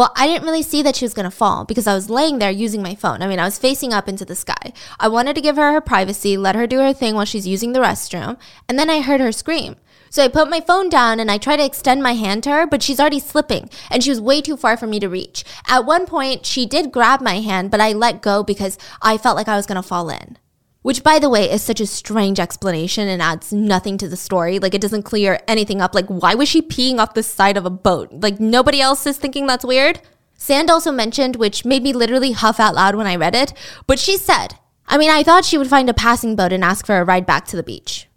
[0.00, 2.38] well, I didn't really see that she was going to fall because I was laying
[2.38, 3.20] there using my phone.
[3.20, 4.72] I mean, I was facing up into the sky.
[4.98, 7.74] I wanted to give her her privacy, let her do her thing while she's using
[7.74, 9.76] the restroom, and then I heard her scream.
[10.08, 12.66] So I put my phone down and I tried to extend my hand to her,
[12.66, 15.44] but she's already slipping and she was way too far for me to reach.
[15.68, 19.36] At one point, she did grab my hand, but I let go because I felt
[19.36, 20.38] like I was going to fall in.
[20.82, 24.58] Which, by the way, is such a strange explanation and adds nothing to the story.
[24.58, 25.94] Like, it doesn't clear anything up.
[25.94, 28.08] Like, why was she peeing off the side of a boat?
[28.12, 30.00] Like, nobody else is thinking that's weird?
[30.34, 33.52] Sand also mentioned, which made me literally huff out loud when I read it,
[33.86, 34.54] but she said,
[34.88, 37.26] I mean, I thought she would find a passing boat and ask for a ride
[37.26, 38.08] back to the beach.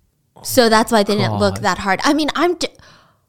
[0.42, 2.00] So that's why it didn't oh, look that hard.
[2.04, 2.56] I mean, I'm.
[2.56, 2.68] D-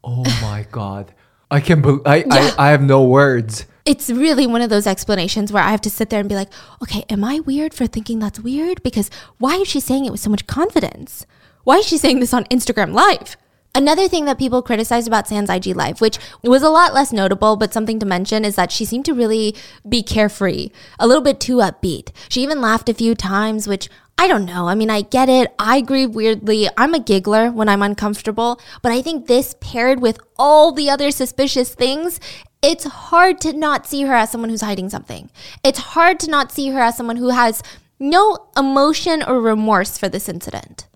[0.05, 1.13] oh my god.
[1.51, 2.55] I can bel I, Yeah.
[2.57, 3.67] I I have no words.
[3.85, 6.53] It's really one of those explanations where I have to sit there and be like,
[6.83, 8.83] okay, am I weird for thinking that's weird?
[8.83, 11.27] Because why is she saying it with so much confidence?
[11.65, 13.37] Why is she saying this on Instagram Live?
[13.77, 17.57] Another thing that people criticized about San's IG Live, which was a lot less notable,
[17.57, 19.55] but something to mention, is that she seemed to really
[19.87, 22.11] be carefree, a little bit too upbeat.
[22.29, 24.69] She even laughed a few times, which I don't know.
[24.69, 25.53] I mean, I get it.
[25.59, 26.69] I grieve weirdly.
[26.77, 31.11] I'm a giggler when I'm uncomfortable, but I think this paired with all the other
[31.11, 32.21] suspicious things,
[32.65, 35.29] it's hard to not see her as someone who's hiding something.
[35.63, 37.63] It's hard to not see her as someone who has
[38.01, 40.87] no emotion or remorse for this incident.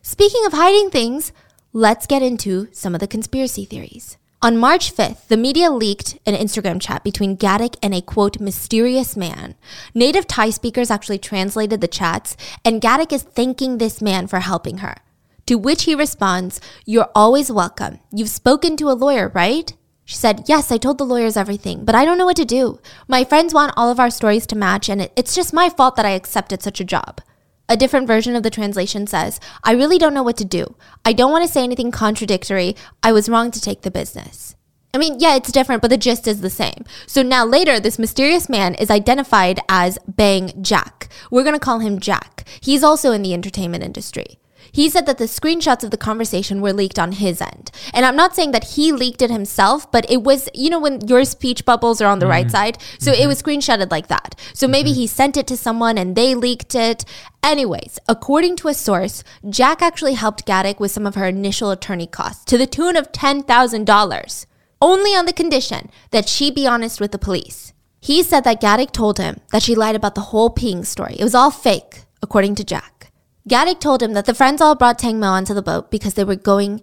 [0.00, 1.32] Speaking of hiding things,
[1.74, 4.16] let's get into some of the conspiracy theories.
[4.40, 9.18] On March 5th, the media leaked an Instagram chat between Gatik and a quote, mysterious
[9.18, 9.56] man.
[9.94, 14.78] Native Thai speakers actually translated the chats, and Gatik is thanking this man for helping
[14.78, 14.96] her.
[15.44, 17.98] To which he responds, You're always welcome.
[18.10, 19.76] You've spoken to a lawyer, right?
[20.10, 22.80] She said, Yes, I told the lawyers everything, but I don't know what to do.
[23.06, 26.04] My friends want all of our stories to match, and it's just my fault that
[26.04, 27.20] I accepted such a job.
[27.68, 30.74] A different version of the translation says, I really don't know what to do.
[31.04, 32.74] I don't want to say anything contradictory.
[33.04, 34.56] I was wrong to take the business.
[34.92, 36.84] I mean, yeah, it's different, but the gist is the same.
[37.06, 41.08] So now later, this mysterious man is identified as Bang Jack.
[41.30, 42.48] We're going to call him Jack.
[42.60, 44.40] He's also in the entertainment industry.
[44.72, 47.70] He said that the screenshots of the conversation were leaked on his end.
[47.92, 51.06] And I'm not saying that he leaked it himself, but it was, you know, when
[51.06, 52.30] your speech bubbles are on the mm-hmm.
[52.30, 52.78] right side.
[52.98, 53.22] So mm-hmm.
[53.22, 54.34] it was screenshotted like that.
[54.54, 55.00] So maybe mm-hmm.
[55.00, 57.04] he sent it to someone and they leaked it.
[57.42, 62.06] Anyways, according to a source, Jack actually helped Gatik with some of her initial attorney
[62.06, 64.46] costs to the tune of $10,000,
[64.82, 67.72] only on the condition that she be honest with the police.
[68.00, 71.16] He said that Gatik told him that she lied about the whole peeing story.
[71.18, 72.99] It was all fake, according to Jack.
[73.48, 76.24] Gatik told him that the friends all brought Tang Mo onto the boat because they
[76.24, 76.82] were going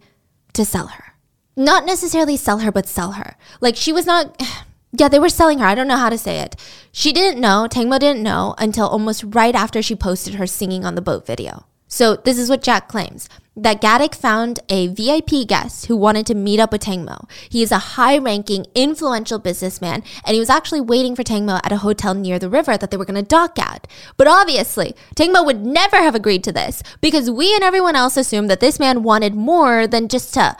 [0.54, 1.14] to sell her.
[1.56, 3.36] Not necessarily sell her, but sell her.
[3.62, 4.42] Like she was not.
[4.94, 5.66] Yeah, they were selling her.
[5.66, 6.56] I don't know how to say it.
[6.94, 10.86] She didn't know, Tang Mo didn't know until almost right after she posted her singing
[10.86, 11.66] on the boat video.
[11.88, 16.36] So this is what Jack claims that Gatik found a VIP guest who wanted to
[16.36, 17.28] meet up with Tang Mo.
[17.50, 21.60] He is a high ranking, influential businessman, and he was actually waiting for Tang Mo
[21.64, 23.88] at a hotel near the river that they were going to dock at.
[24.16, 28.16] But obviously, Tang Mo would never have agreed to this because we and everyone else
[28.16, 30.56] assumed that this man wanted more than just to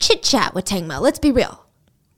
[0.00, 1.00] chit chat with Tang Mo.
[1.00, 1.64] Let's be real.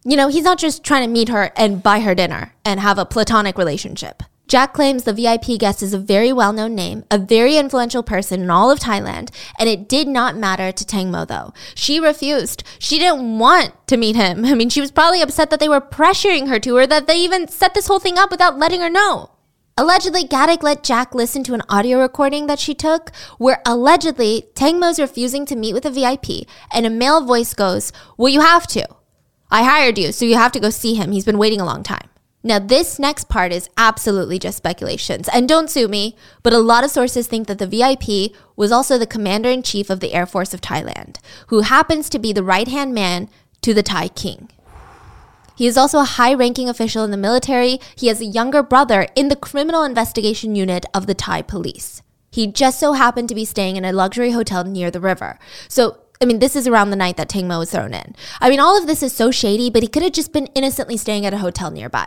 [0.05, 2.99] You know, he's not just trying to meet her and buy her dinner and have
[2.99, 4.23] a platonic relationship.
[4.53, 8.43] Jack claims the VIP guest is a very well known name, a very influential person
[8.43, 11.55] in all of Thailand, and it did not matter to Tang Mo though.
[11.75, 12.63] She refused.
[12.79, 14.45] She didn't want to meet him.
[14.45, 17.17] I mean, she was probably upset that they were pressuring her to, or that they
[17.17, 19.31] even set this whole thing up without letting her know.
[19.79, 24.79] Allegedly, Gatik let Jack listen to an audio recording that she took where allegedly Tang
[24.79, 28.67] Mo's refusing to meet with a VIP, and a male voice goes, Well, you have
[28.67, 28.87] to.
[29.51, 31.13] I hired you, so you have to go see him.
[31.13, 32.11] He's been waiting a long time.
[32.45, 36.83] Now, this next part is absolutely just speculations, and don't sue me, but a lot
[36.83, 40.27] of sources think that the VIP was also the commander in chief of the Air
[40.27, 41.19] Force of Thailand,
[41.49, 43.29] who happens to be the right hand man
[43.61, 44.49] to the Thai king.
[45.55, 47.79] He is also a high ranking official in the military.
[47.95, 52.03] He has a younger brother in the criminal investigation unit of the Thai police.
[52.33, 55.39] He just so happened to be staying in a luxury hotel near the river.
[55.69, 58.15] So I mean, this is around the night that Tang Mo was thrown in.
[58.41, 60.97] I mean, all of this is so shady, but he could have just been innocently
[60.97, 62.07] staying at a hotel nearby.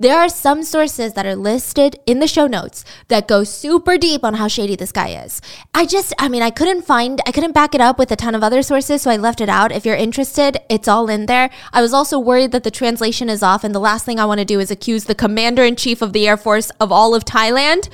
[0.00, 4.22] There are some sources that are listed in the show notes that go super deep
[4.22, 5.42] on how shady this guy is.
[5.74, 8.36] I just, I mean, I couldn't find, I couldn't back it up with a ton
[8.36, 9.72] of other sources, so I left it out.
[9.72, 11.50] If you're interested, it's all in there.
[11.72, 14.38] I was also worried that the translation is off, and the last thing I want
[14.38, 17.24] to do is accuse the commander in chief of the Air Force of all of
[17.24, 17.88] Thailand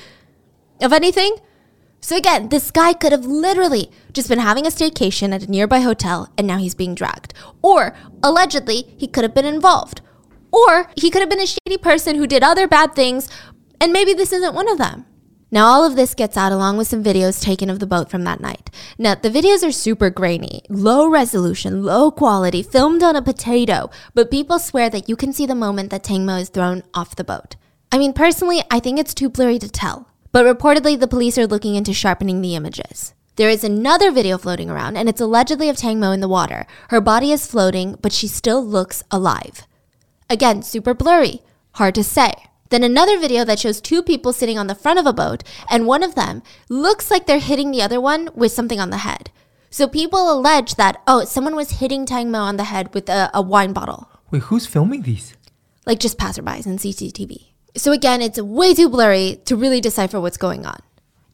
[0.81, 1.37] of anything.
[2.01, 5.79] So again, this guy could have literally just been having a staycation at a nearby
[5.79, 7.33] hotel and now he's being dragged.
[7.63, 10.01] Or allegedly, he could have been involved.
[10.55, 13.27] Or he could have been a shady person who did other bad things,
[13.81, 15.05] and maybe this isn't one of them.
[15.51, 18.23] Now, all of this gets out along with some videos taken of the boat from
[18.23, 18.69] that night.
[18.97, 24.31] Now, the videos are super grainy, low resolution, low quality, filmed on a potato, but
[24.31, 27.25] people swear that you can see the moment that Tang Mo is thrown off the
[27.25, 27.57] boat.
[27.91, 31.47] I mean, personally, I think it's too blurry to tell, but reportedly the police are
[31.47, 33.13] looking into sharpening the images.
[33.35, 36.65] There is another video floating around, and it's allegedly of Tang Mo in the water.
[36.89, 39.67] Her body is floating, but she still looks alive.
[40.29, 41.41] Again, super blurry,
[41.73, 42.33] hard to say.
[42.69, 45.85] Then another video that shows two people sitting on the front of a boat, and
[45.85, 49.29] one of them looks like they're hitting the other one with something on the head.
[49.69, 53.29] So people allege that, oh, someone was hitting Tang Mo on the head with a,
[53.33, 54.09] a wine bottle.
[54.31, 55.35] Wait, who's filming these?
[55.85, 57.47] Like just passerbys and CCTV.
[57.77, 60.79] So again, it's way too blurry to really decipher what's going on.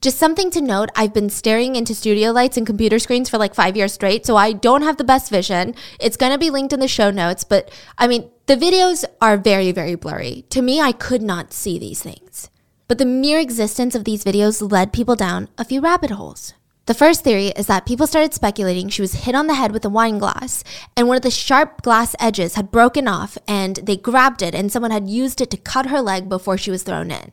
[0.01, 3.53] Just something to note I've been staring into studio lights and computer screens for like
[3.53, 5.75] five years straight, so I don't have the best vision.
[5.99, 9.71] It's gonna be linked in the show notes, but I mean, the videos are very,
[9.71, 10.43] very blurry.
[10.49, 12.49] To me, I could not see these things.
[12.87, 16.55] But the mere existence of these videos led people down a few rabbit holes.
[16.87, 19.85] The first theory is that people started speculating she was hit on the head with
[19.85, 20.63] a wine glass,
[20.97, 24.71] and one of the sharp glass edges had broken off, and they grabbed it, and
[24.71, 27.31] someone had used it to cut her leg before she was thrown in.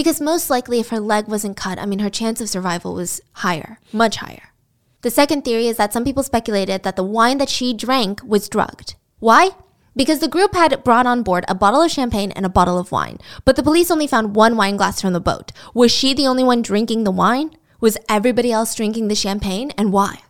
[0.00, 3.20] Because most likely, if her leg wasn't cut, I mean, her chance of survival was
[3.44, 4.54] higher, much higher.
[5.02, 8.48] The second theory is that some people speculated that the wine that she drank was
[8.48, 8.94] drugged.
[9.18, 9.50] Why?
[9.94, 12.90] Because the group had brought on board a bottle of champagne and a bottle of
[12.90, 15.52] wine, but the police only found one wine glass from the boat.
[15.74, 17.50] Was she the only one drinking the wine?
[17.78, 19.70] Was everybody else drinking the champagne?
[19.76, 20.22] And why?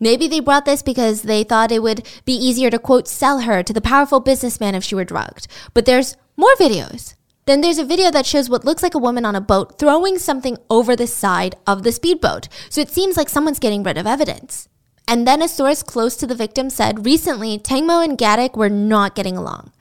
[0.00, 3.62] Maybe they brought this because they thought it would be easier to quote sell her
[3.62, 5.48] to the powerful businessman if she were drugged.
[5.74, 7.12] But there's more videos.
[7.48, 10.18] Then there's a video that shows what looks like a woman on a boat throwing
[10.18, 12.46] something over the side of the speedboat.
[12.68, 14.68] So it seems like someone's getting rid of evidence.
[15.06, 19.14] And then a source close to the victim said recently Tangmo and Gatik were not
[19.14, 19.72] getting along.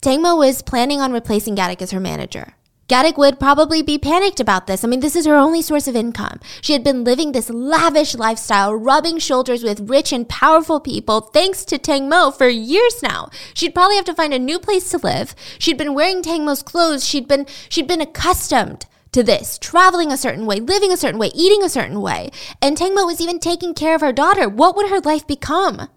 [0.00, 2.54] Tangmo was planning on replacing Gatik as her manager.
[2.88, 4.84] Gatik would probably be panicked about this.
[4.84, 6.38] I mean, this is her only source of income.
[6.60, 11.64] She had been living this lavish lifestyle, rubbing shoulders with rich and powerful people, thanks
[11.64, 13.28] to Tangmo for years now.
[13.54, 15.34] She'd probably have to find a new place to live.
[15.58, 17.04] She'd been wearing Tangmo's clothes.
[17.04, 21.32] She'd been she'd been accustomed to this, traveling a certain way, living a certain way,
[21.34, 22.30] eating a certain way.
[22.62, 24.48] And Tangmo was even taking care of her daughter.
[24.48, 25.88] What would her life become?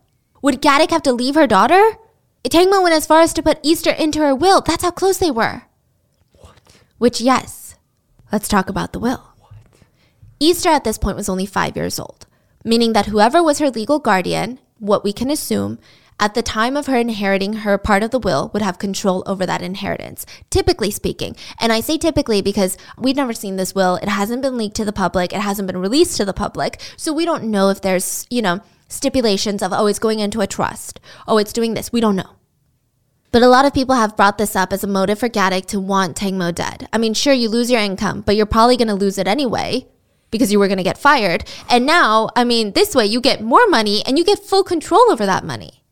[0.42, 1.98] Would Gatik have to leave her daughter?
[2.46, 4.62] Tangmo went as far as to put Easter into her will.
[4.62, 5.69] That's how close they were.
[7.00, 7.76] Which, yes,
[8.30, 9.24] let's talk about the will.
[9.38, 9.54] What?
[10.38, 12.28] Easter at this point was only five years old,
[12.66, 15.80] meaning that whoever was her legal guardian, what we can assume,
[16.20, 19.46] at the time of her inheriting her part of the will would have control over
[19.46, 21.38] that inheritance, typically speaking.
[21.58, 23.96] And I say typically because we've never seen this will.
[23.96, 26.82] It hasn't been leaked to the public, it hasn't been released to the public.
[26.98, 30.48] So we don't know if there's, you know, stipulations of, oh, it's going into a
[30.48, 31.94] trust, oh, it's doing this.
[31.94, 32.39] We don't know.
[33.32, 35.80] But a lot of people have brought this up as a motive for Gatik to
[35.80, 36.88] want Tangmo dead.
[36.92, 39.88] I mean, sure, you lose your income, but you're probably going to lose it anyway
[40.32, 41.44] because you were going to get fired.
[41.70, 45.12] And now, I mean, this way you get more money and you get full control
[45.12, 45.84] over that money.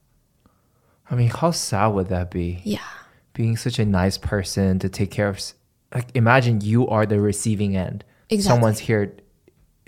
[1.10, 2.60] I mean, how sad would that be?
[2.64, 2.80] Yeah.
[3.34, 5.40] Being such a nice person to take care of,
[5.94, 8.04] like, imagine you are the receiving end.
[8.30, 8.56] Exactly.
[8.56, 9.16] Someone's here,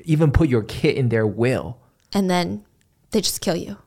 [0.03, 1.79] even put your kid in their will.
[2.13, 2.63] And then
[3.11, 3.77] they just kill you.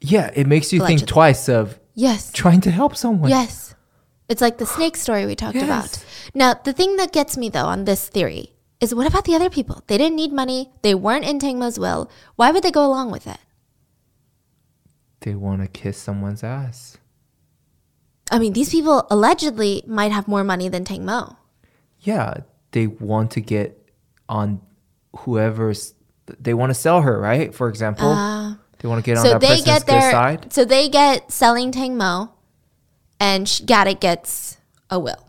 [0.00, 0.98] Yeah, it makes you Allegedly.
[0.98, 2.30] think twice of Yes.
[2.32, 3.30] trying to help someone.
[3.30, 3.74] Yes.
[4.28, 5.64] It's like the snake story we talked Yes.
[5.64, 6.04] about.
[6.34, 9.50] Now, the thing that gets me though on this theory is what about the other
[9.50, 9.82] people?
[9.86, 10.70] They didn't need money.
[10.82, 12.10] They weren't in Tangmo's will.
[12.36, 13.38] Why would they go along with it?
[15.20, 16.98] They want to kiss someone's ass.
[18.30, 21.36] I mean, these people allegedly might have more money than Tangmo.
[22.00, 22.34] Yeah,
[22.72, 23.78] they want to get
[24.28, 24.60] on
[25.18, 25.94] whoever's.
[26.40, 27.54] They want to sell her, right?
[27.54, 28.54] For example, uh,
[28.84, 30.52] they want to get on So that they get their side.
[30.52, 32.32] so they get selling Tangmo,
[33.18, 34.58] and Gatik gets
[34.90, 35.26] a will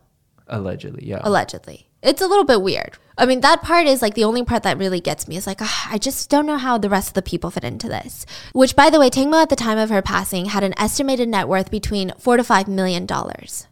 [0.47, 1.21] Allegedly, yeah.
[1.23, 1.87] allegedly.
[2.03, 2.97] It's a little bit weird.
[3.17, 5.37] I mean, that part is like the only part that really gets me.
[5.37, 7.87] Is like ah, I just don't know how the rest of the people fit into
[7.87, 8.25] this.
[8.51, 11.47] Which, by the way, Tangmo at the time of her passing had an estimated net
[11.47, 13.67] worth between four to five million dollars.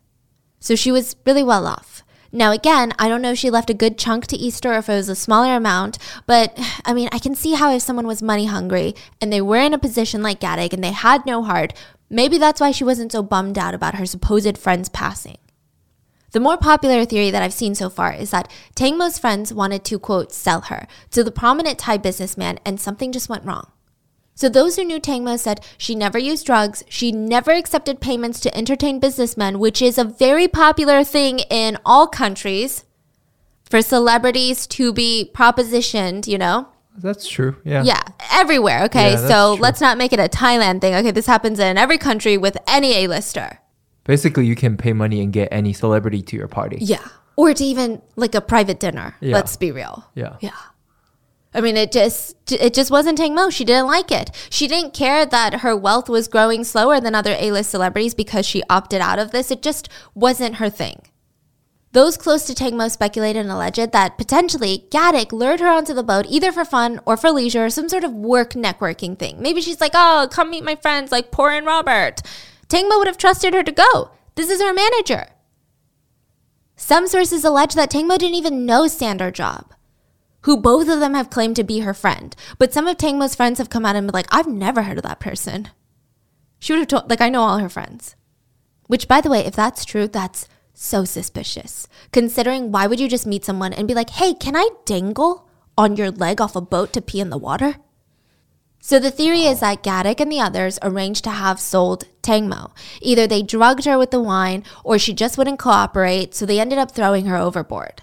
[0.61, 2.02] So she was really well off.
[2.36, 4.89] Now, again, I don't know if she left a good chunk to Easter or if
[4.89, 8.23] it was a smaller amount, but I mean, I can see how if someone was
[8.23, 11.73] money hungry and they were in a position like Gatik and they had no heart,
[12.09, 15.38] maybe that's why she wasn't so bummed out about her supposed friend's passing.
[16.31, 19.99] The more popular theory that I've seen so far is that Tangmo's friends wanted to,
[19.99, 23.67] quote, sell her to the prominent Thai businessman and something just went wrong.
[24.36, 28.57] So those who knew Tangmo said she never used drugs, she never accepted payments to
[28.57, 32.84] entertain businessmen, which is a very popular thing in all countries
[33.69, 36.67] for celebrities to be propositioned, you know?
[36.97, 37.55] That's true.
[37.63, 37.84] Yeah.
[37.84, 38.84] Yeah, everywhere.
[38.84, 39.61] Okay, Yeah, so true.
[39.63, 40.93] let's not make it a Thailand thing.
[40.95, 43.59] Okay, this happens in every country with any A-lister.
[44.03, 46.77] Basically, you can pay money and get any celebrity to your party.
[46.81, 47.07] Yeah.
[47.36, 49.15] Or to even like a private dinner.
[49.21, 49.34] Yeah.
[49.34, 50.05] Let's be real.
[50.13, 50.36] Yeah.
[50.39, 50.51] Yeah.
[51.53, 53.51] I mean, it just it just wasn't Tangmo.
[53.51, 54.31] She didn't like it.
[54.49, 58.63] She didn't care that her wealth was growing slower than other A-list celebrities because she
[58.69, 59.51] opted out of this.
[59.51, 61.01] It just wasn't her thing.
[61.91, 66.25] Those close to Tangmo speculated and alleged that potentially Gatik lured her onto the boat
[66.27, 69.39] either for fun or for leisure or some sort of work networking thing.
[69.39, 72.23] Maybe she's like, oh, come meet my friends like Por and Robert.
[72.67, 74.09] Tangmo would have trusted her to go.
[74.33, 75.27] This is her manager.
[76.75, 79.75] Some sources allege that Tangmo didn't even know Sandor Job,
[80.43, 82.35] who both of them have claimed to be her friend.
[82.57, 85.03] But some of Tangmo's friends have come out and been like, I've never heard of
[85.03, 85.69] that person.
[86.59, 88.15] She would have told, like, I know all her friends.
[88.88, 91.88] Which, by the way, if that's true, that's so suspicious.
[92.11, 95.47] Considering why would you just meet someone and be like, hey, can I dangle
[95.77, 97.76] on your leg off a boat to pee in the water?
[98.80, 102.72] So the theory is that Gatik and the others arranged to have sold Tangmo.
[103.01, 106.80] Either they drugged her with the wine or she just wouldn't cooperate, so they ended
[106.80, 108.01] up throwing her overboard.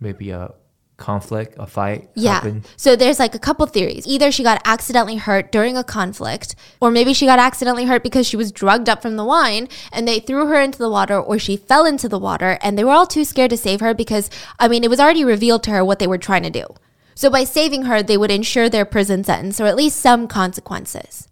[0.00, 0.54] Maybe a
[0.96, 2.34] conflict, a fight Yeah.
[2.34, 2.66] happened.
[2.76, 4.06] So there's like a couple theories.
[4.06, 8.26] Either she got accidentally hurt during a conflict, or maybe she got accidentally hurt because
[8.26, 11.38] she was drugged up from the wine and they threw her into the water, or
[11.38, 14.30] she fell into the water and they were all too scared to save her because,
[14.58, 16.66] I mean, it was already revealed to her what they were trying to do.
[17.14, 21.28] So by saving her, they would ensure their prison sentence or at least some consequences.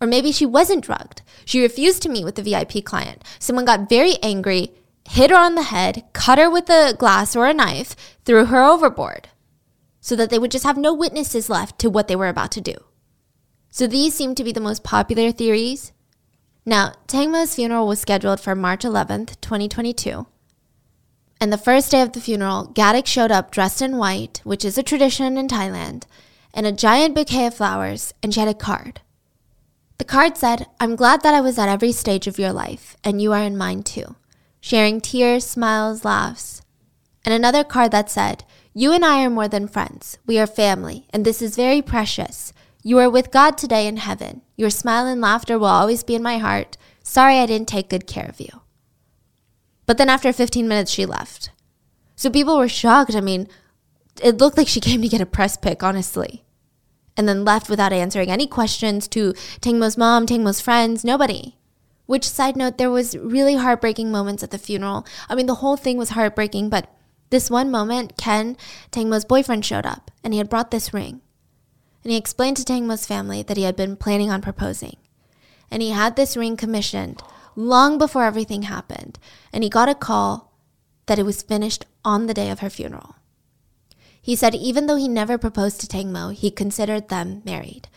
[0.00, 1.22] Or maybe she wasn't drugged.
[1.44, 3.22] She refused to meet with the VIP client.
[3.38, 4.72] Someone got very angry,
[5.12, 7.94] hit her on the head, cut her with a glass or a knife,
[8.24, 9.28] threw her overboard
[10.00, 12.62] so that they would just have no witnesses left to what they were about to
[12.62, 12.74] do.
[13.70, 15.92] So these seem to be the most popular theories.
[16.64, 20.26] Now, Tangmo's funeral was scheduled for March 11th, 2022.
[21.40, 24.78] And the first day of the funeral, Gatik showed up dressed in white, which is
[24.78, 26.04] a tradition in Thailand,
[26.54, 29.02] and a giant bouquet of flowers, and she had a card.
[29.98, 33.20] The card said, I'm glad that I was at every stage of your life, and
[33.20, 34.16] you are in mine too,
[34.62, 36.62] sharing tears, smiles, laughs.
[37.24, 40.18] And another card that said, You and I are more than friends.
[40.24, 42.52] We are family, and this is very precious.
[42.82, 44.42] You are with God today in heaven.
[44.56, 46.76] Your smile and laughter will always be in my heart.
[47.02, 48.62] Sorry I didn't take good care of you.
[49.84, 51.50] But then after 15 minutes, she left.
[52.14, 53.16] So people were shocked.
[53.16, 53.48] I mean,
[54.22, 56.44] it looked like she came to get a press pic, honestly.
[57.16, 61.56] And then left without answering any questions to Tangmo's mom, Tangmo's friends, nobody.
[62.06, 65.06] Which, side note, there was really heartbreaking moments at the funeral.
[65.28, 66.92] I mean, the whole thing was heartbreaking, but
[67.30, 68.56] this one moment, Ken,
[68.90, 71.20] Tangmo's boyfriend, showed up and he had brought this ring.
[72.04, 74.96] And he explained to Tangmo's family that he had been planning on proposing.
[75.70, 77.22] And he had this ring commissioned
[77.56, 79.18] long before everything happened,
[79.52, 80.52] and he got a call
[81.06, 83.16] that it was finished on the day of her funeral.
[84.20, 87.88] He said even though he never proposed to Tangmo, he considered them married.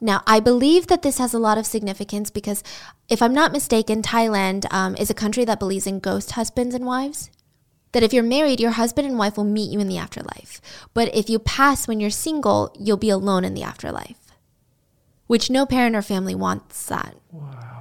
[0.00, 2.64] Now, I believe that this has a lot of significance because,
[3.08, 6.86] if I'm not mistaken, Thailand um, is a country that believes in ghost husbands and
[6.86, 7.30] wives.
[7.92, 10.60] That if you're married, your husband and wife will meet you in the afterlife.
[10.94, 14.16] But if you pass when you're single, you'll be alone in the afterlife.
[15.26, 17.16] Which no parent or family wants that.
[17.30, 17.80] Wow.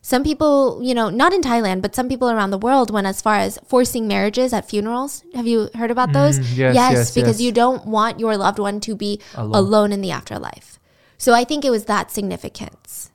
[0.00, 3.22] Some people, you know, not in Thailand, but some people around the world went as
[3.22, 5.24] far as forcing marriages at funerals.
[5.34, 6.38] Have you heard about those?
[6.38, 7.46] Mm, yes, yes, yes, because yes.
[7.46, 9.54] you don't want your loved one to be Alone.
[9.54, 9.92] alone.
[9.92, 10.78] in the afterlife.
[11.18, 13.10] So I think it was that significance.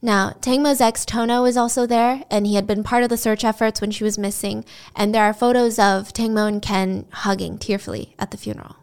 [0.00, 3.44] Now, Tangmo's ex Tono is also there, and he had been part of the search
[3.44, 4.64] efforts when she was missing.
[4.94, 8.76] And there are photos of Tangmo and Ken hugging tearfully at the funeral.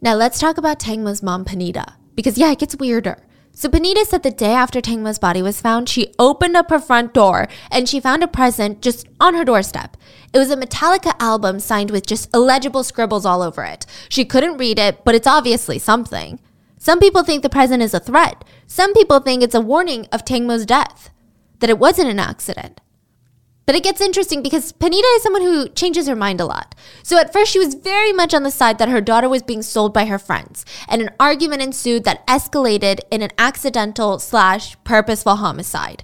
[0.00, 3.24] Now, let's talk about Tangmo's mom, Panida, because yeah, it gets weirder.
[3.52, 7.14] So, Panida said the day after Tangmo's body was found, she opened up her front
[7.14, 9.96] door and she found a present just on her doorstep.
[10.32, 13.84] It was a Metallica album signed with just illegible scribbles all over it.
[14.08, 16.40] She couldn't read it, but it's obviously something.
[16.78, 18.44] Some people think the present is a threat.
[18.66, 21.10] Some people think it's a warning of Tangmo's death,
[21.60, 22.80] that it wasn't an accident.
[23.66, 26.74] But it gets interesting because Panida is someone who changes her mind a lot.
[27.04, 29.62] So at first, she was very much on the side that her daughter was being
[29.62, 35.36] sold by her friends, and an argument ensued that escalated in an accidental slash purposeful
[35.36, 36.02] homicide.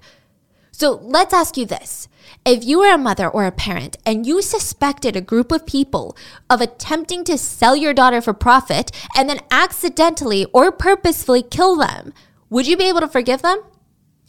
[0.71, 2.07] So let's ask you this.
[2.45, 6.17] If you were a mother or a parent and you suspected a group of people
[6.49, 12.13] of attempting to sell your daughter for profit and then accidentally or purposefully kill them,
[12.49, 13.63] would you be able to forgive them?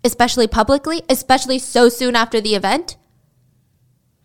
[0.04, 2.98] Especially publicly, especially so soon after the event?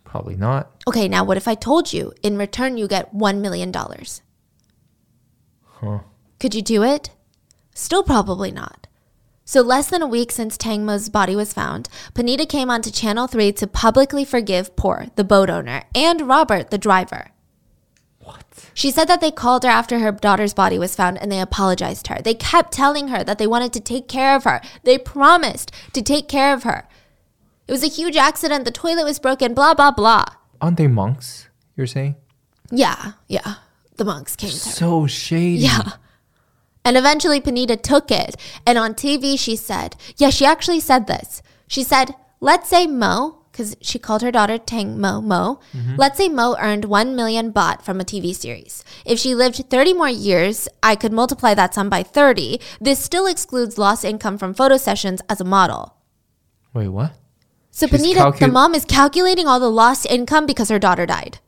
[0.03, 0.83] Probably not.
[0.87, 3.73] Okay, now what if I told you in return you get $1 million?
[5.63, 5.99] Huh.
[6.39, 7.11] Could you do it?
[7.73, 8.87] Still probably not.
[9.47, 13.51] So, less than a week since Tangmo's body was found, Panida came onto Channel 3
[13.53, 17.29] to publicly forgive Por, the boat owner, and Robert, the driver.
[18.17, 18.71] What?
[18.73, 22.07] She said that they called her after her daughter's body was found and they apologized
[22.07, 22.21] to her.
[22.23, 24.61] They kept telling her that they wanted to take care of her.
[24.83, 26.87] They promised to take care of her.
[27.67, 28.65] It was a huge accident.
[28.65, 30.25] The toilet was broken, blah, blah, blah.
[30.59, 31.49] Aren't they monks?
[31.77, 32.15] You're saying?
[32.71, 33.55] Yeah, yeah.
[33.97, 34.71] The monks came to her.
[34.71, 35.65] So shady.
[35.65, 35.91] Yeah.
[36.85, 38.37] And eventually Panida took it.
[38.65, 41.41] And on TV, she said, yeah, she actually said this.
[41.67, 45.59] She said, let's say Mo, because she called her daughter Tang Mo, Mo.
[45.73, 45.95] Mm-hmm.
[45.97, 48.83] Let's say Mo earned 1 million baht from a TV series.
[49.05, 52.59] If she lived 30 more years, I could multiply that sum by 30.
[52.81, 55.95] This still excludes lost income from photo sessions as a model.
[56.73, 57.13] Wait, what?
[57.71, 61.39] So She's Panida, the mom, is calculating all the lost income because her daughter died.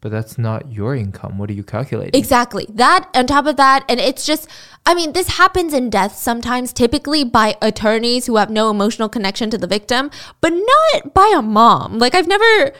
[0.00, 1.38] But that's not your income.
[1.38, 2.16] What are you calculating?
[2.16, 2.66] Exactly.
[2.68, 4.48] That on top of that, and it's just,
[4.86, 9.50] I mean, this happens in death sometimes, typically by attorneys who have no emotional connection
[9.50, 11.98] to the victim, but not by a mom.
[11.98, 12.72] Like, I've never,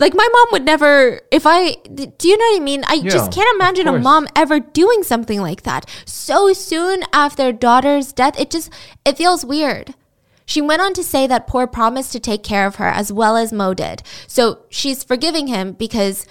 [0.00, 2.82] like, my mom would never, if I, do you know what I mean?
[2.88, 5.88] I Yeah, just can't imagine a mom ever doing something like that.
[6.04, 8.68] So soon after daughter's death, it just,
[9.04, 9.94] it feels weird.
[10.44, 13.36] She went on to say that Por promised to take care of her as well
[13.36, 14.02] as Mo did.
[14.26, 16.26] So she's forgiving him because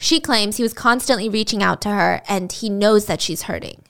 [0.00, 3.82] she claims he was constantly reaching out to her and he knows that she's hurting.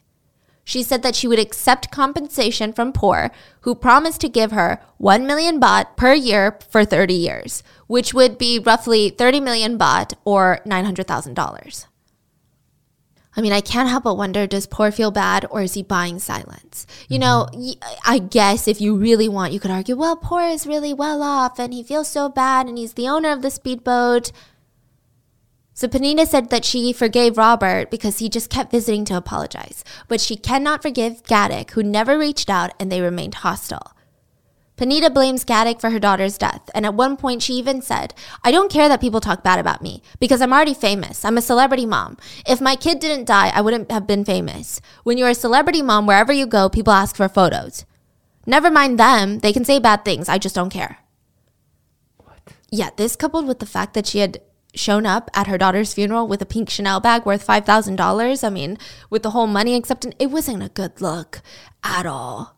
[0.65, 3.31] She said that she would accept compensation from Por,
[3.61, 8.39] who promised to give her 1 million baht per year for 30 years, which would
[8.39, 11.87] be roughly 30 million baht or $900,000.
[13.37, 16.19] I mean, I can't help but wonder does Por feel bad or is he buying
[16.19, 16.87] silence?
[17.09, 17.81] You know, mm-hmm.
[18.05, 21.61] I guess if you really want, you could argue, well, Por is really well off
[21.61, 24.33] and he feels so bad and he's the owner of the speedboat.
[25.75, 30.21] So Panida said that she forgave Robert because he just kept visiting to apologize, but
[30.21, 33.93] she cannot forgive Gatik, who never reached out and they remained hostile.
[34.77, 38.51] Panida blames Gatik for her daughter's death, and at one point she even said, I
[38.51, 41.23] don't care that people talk bad about me because I'm already famous.
[41.23, 42.17] I'm a celebrity mom.
[42.47, 44.81] If my kid didn't die, I wouldn't have been famous.
[45.03, 47.85] When you're a celebrity mom, wherever you go, people ask for photos.
[48.47, 50.31] Never mind them, they can say bad things.
[50.31, 51.01] I just don't care.
[52.17, 52.41] What?
[52.71, 54.41] Yeah, this coupled with the fact that she had
[54.75, 58.45] shown up at her daughter's funeral with a pink Chanel bag worth $5,000.
[58.45, 58.79] I mean,
[59.09, 61.43] with the whole money acceptance, it wasn't a good look
[61.83, 62.57] at all.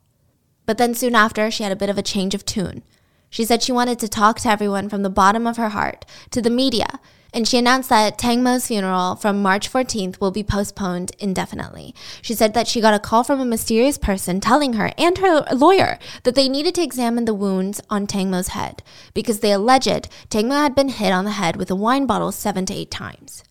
[0.66, 2.82] But then soon after, she had a bit of a change of tune.
[3.30, 6.42] She said she wanted to talk to everyone from the bottom of her heart, to
[6.42, 7.00] the media,
[7.32, 11.94] and she announced that Tang Mo's funeral from March 14th will be postponed indefinitely.
[12.20, 15.44] She said that she got a call from a mysterious person telling her and her
[15.54, 18.82] lawyer that they needed to examine the wounds on Tang Mo's head
[19.14, 22.32] because they alleged Tang Mo had been hit on the head with a wine bottle
[22.32, 23.42] seven to eight times.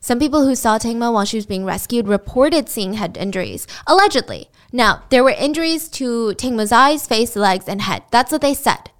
[0.00, 3.66] Some people who saw Tang Mo while she was being rescued reported seeing head injuries,
[3.86, 4.50] allegedly.
[4.70, 8.02] Now, there were injuries to Tang Mo's eyes, face, legs, and head.
[8.10, 8.90] That's what they said.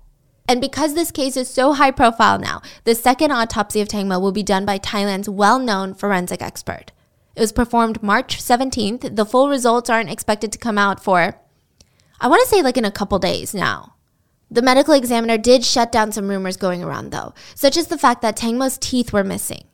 [0.47, 4.19] And because this case is so high profile now, the second autopsy of Tang Mo
[4.19, 6.93] will be done by Thailand's well known forensic expert.
[7.35, 9.17] It was performed March 17th.
[9.17, 11.41] The full results aren't expected to come out for,
[12.21, 13.95] I want to say, like in a couple days now.
[14.51, 18.23] The medical examiner did shut down some rumors going around, though, such as the fact
[18.23, 19.65] that Tang Mo's teeth were missing.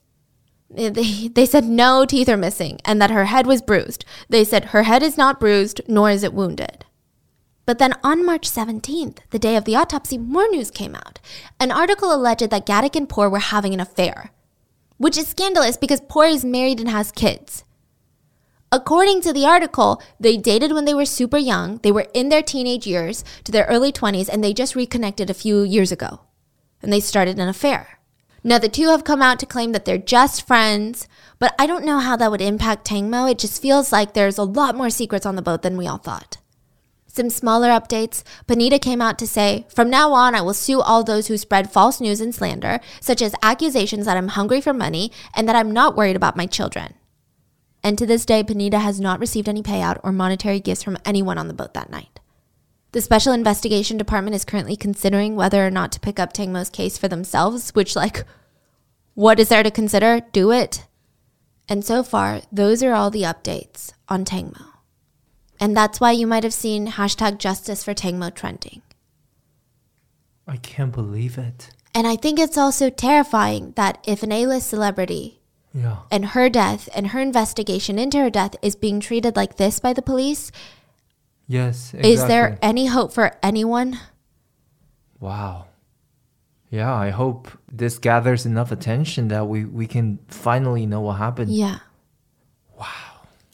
[0.71, 4.05] They, they said no teeth are missing and that her head was bruised.
[4.29, 6.87] They said her head is not bruised, nor is it wounded.
[7.71, 11.21] But then on March 17th, the day of the autopsy, more news came out.
[11.61, 14.33] An article alleged that Gatik and Por were having an affair,
[14.97, 17.63] which is scandalous because Por is married and has kids.
[18.73, 22.43] According to the article, they dated when they were super young, they were in their
[22.43, 26.23] teenage years to their early 20s, and they just reconnected a few years ago.
[26.83, 28.01] And they started an affair.
[28.43, 31.07] Now, the two have come out to claim that they're just friends,
[31.39, 33.27] but I don't know how that would impact Tang Mo.
[33.27, 35.99] It just feels like there's a lot more secrets on the boat than we all
[35.99, 36.39] thought.
[37.13, 41.03] Some smaller updates Panida came out to say, From now on, I will sue all
[41.03, 45.11] those who spread false news and slander, such as accusations that I'm hungry for money
[45.35, 46.95] and that I'm not worried about my children.
[47.83, 51.37] And to this day, Panida has not received any payout or monetary gifts from anyone
[51.37, 52.21] on the boat that night.
[52.93, 56.97] The Special Investigation Department is currently considering whether or not to pick up Tangmo's case
[56.97, 58.25] for themselves, which, like,
[59.15, 60.21] what is there to consider?
[60.33, 60.87] Do it.
[61.69, 64.70] And so far, those are all the updates on Tang Mo.
[65.61, 68.81] And that's why you might have seen hashtag justice for Tang Mo trending.
[70.49, 71.71] I can't believe it.
[71.95, 75.41] And I think it's also terrifying that if an A list celebrity
[75.75, 75.99] Yeah.
[76.11, 79.93] and her death and her investigation into her death is being treated like this by
[79.93, 80.51] the police,
[81.47, 81.93] Yes.
[81.95, 82.13] Exactly.
[82.13, 83.99] is there any hope for anyone?
[85.21, 85.67] Wow.
[86.71, 91.53] Yeah, I hope this gathers enough attention that we, we can finally know what happened.
[91.53, 91.81] Yeah.
[92.79, 93.10] Wow.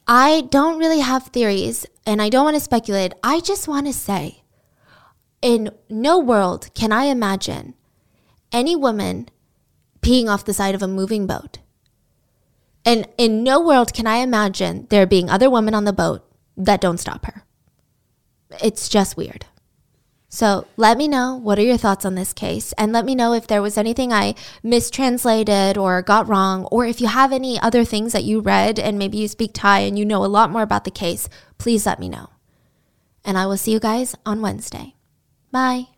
[0.07, 3.13] I don't really have theories and I don't want to speculate.
[3.25, 4.43] I just want to say
[5.43, 7.75] in no world can I imagine
[8.53, 9.29] any woman
[10.01, 11.59] peeing off the side of a moving boat.
[12.85, 16.25] And in no world can I imagine there being other women on the boat
[16.57, 17.43] that don't stop her.
[18.63, 19.45] It's just weird.
[20.29, 23.33] So let me know what are your thoughts on this case and let me know
[23.33, 27.85] if there was anything I mistranslated or got wrong or if you have any other
[27.85, 30.63] things that you read and maybe you speak Thai and you know a lot more
[30.63, 31.29] about the case,
[31.59, 32.31] please let me know.
[33.25, 34.95] And I will see you guys on Wednesday.
[35.53, 35.96] Bye.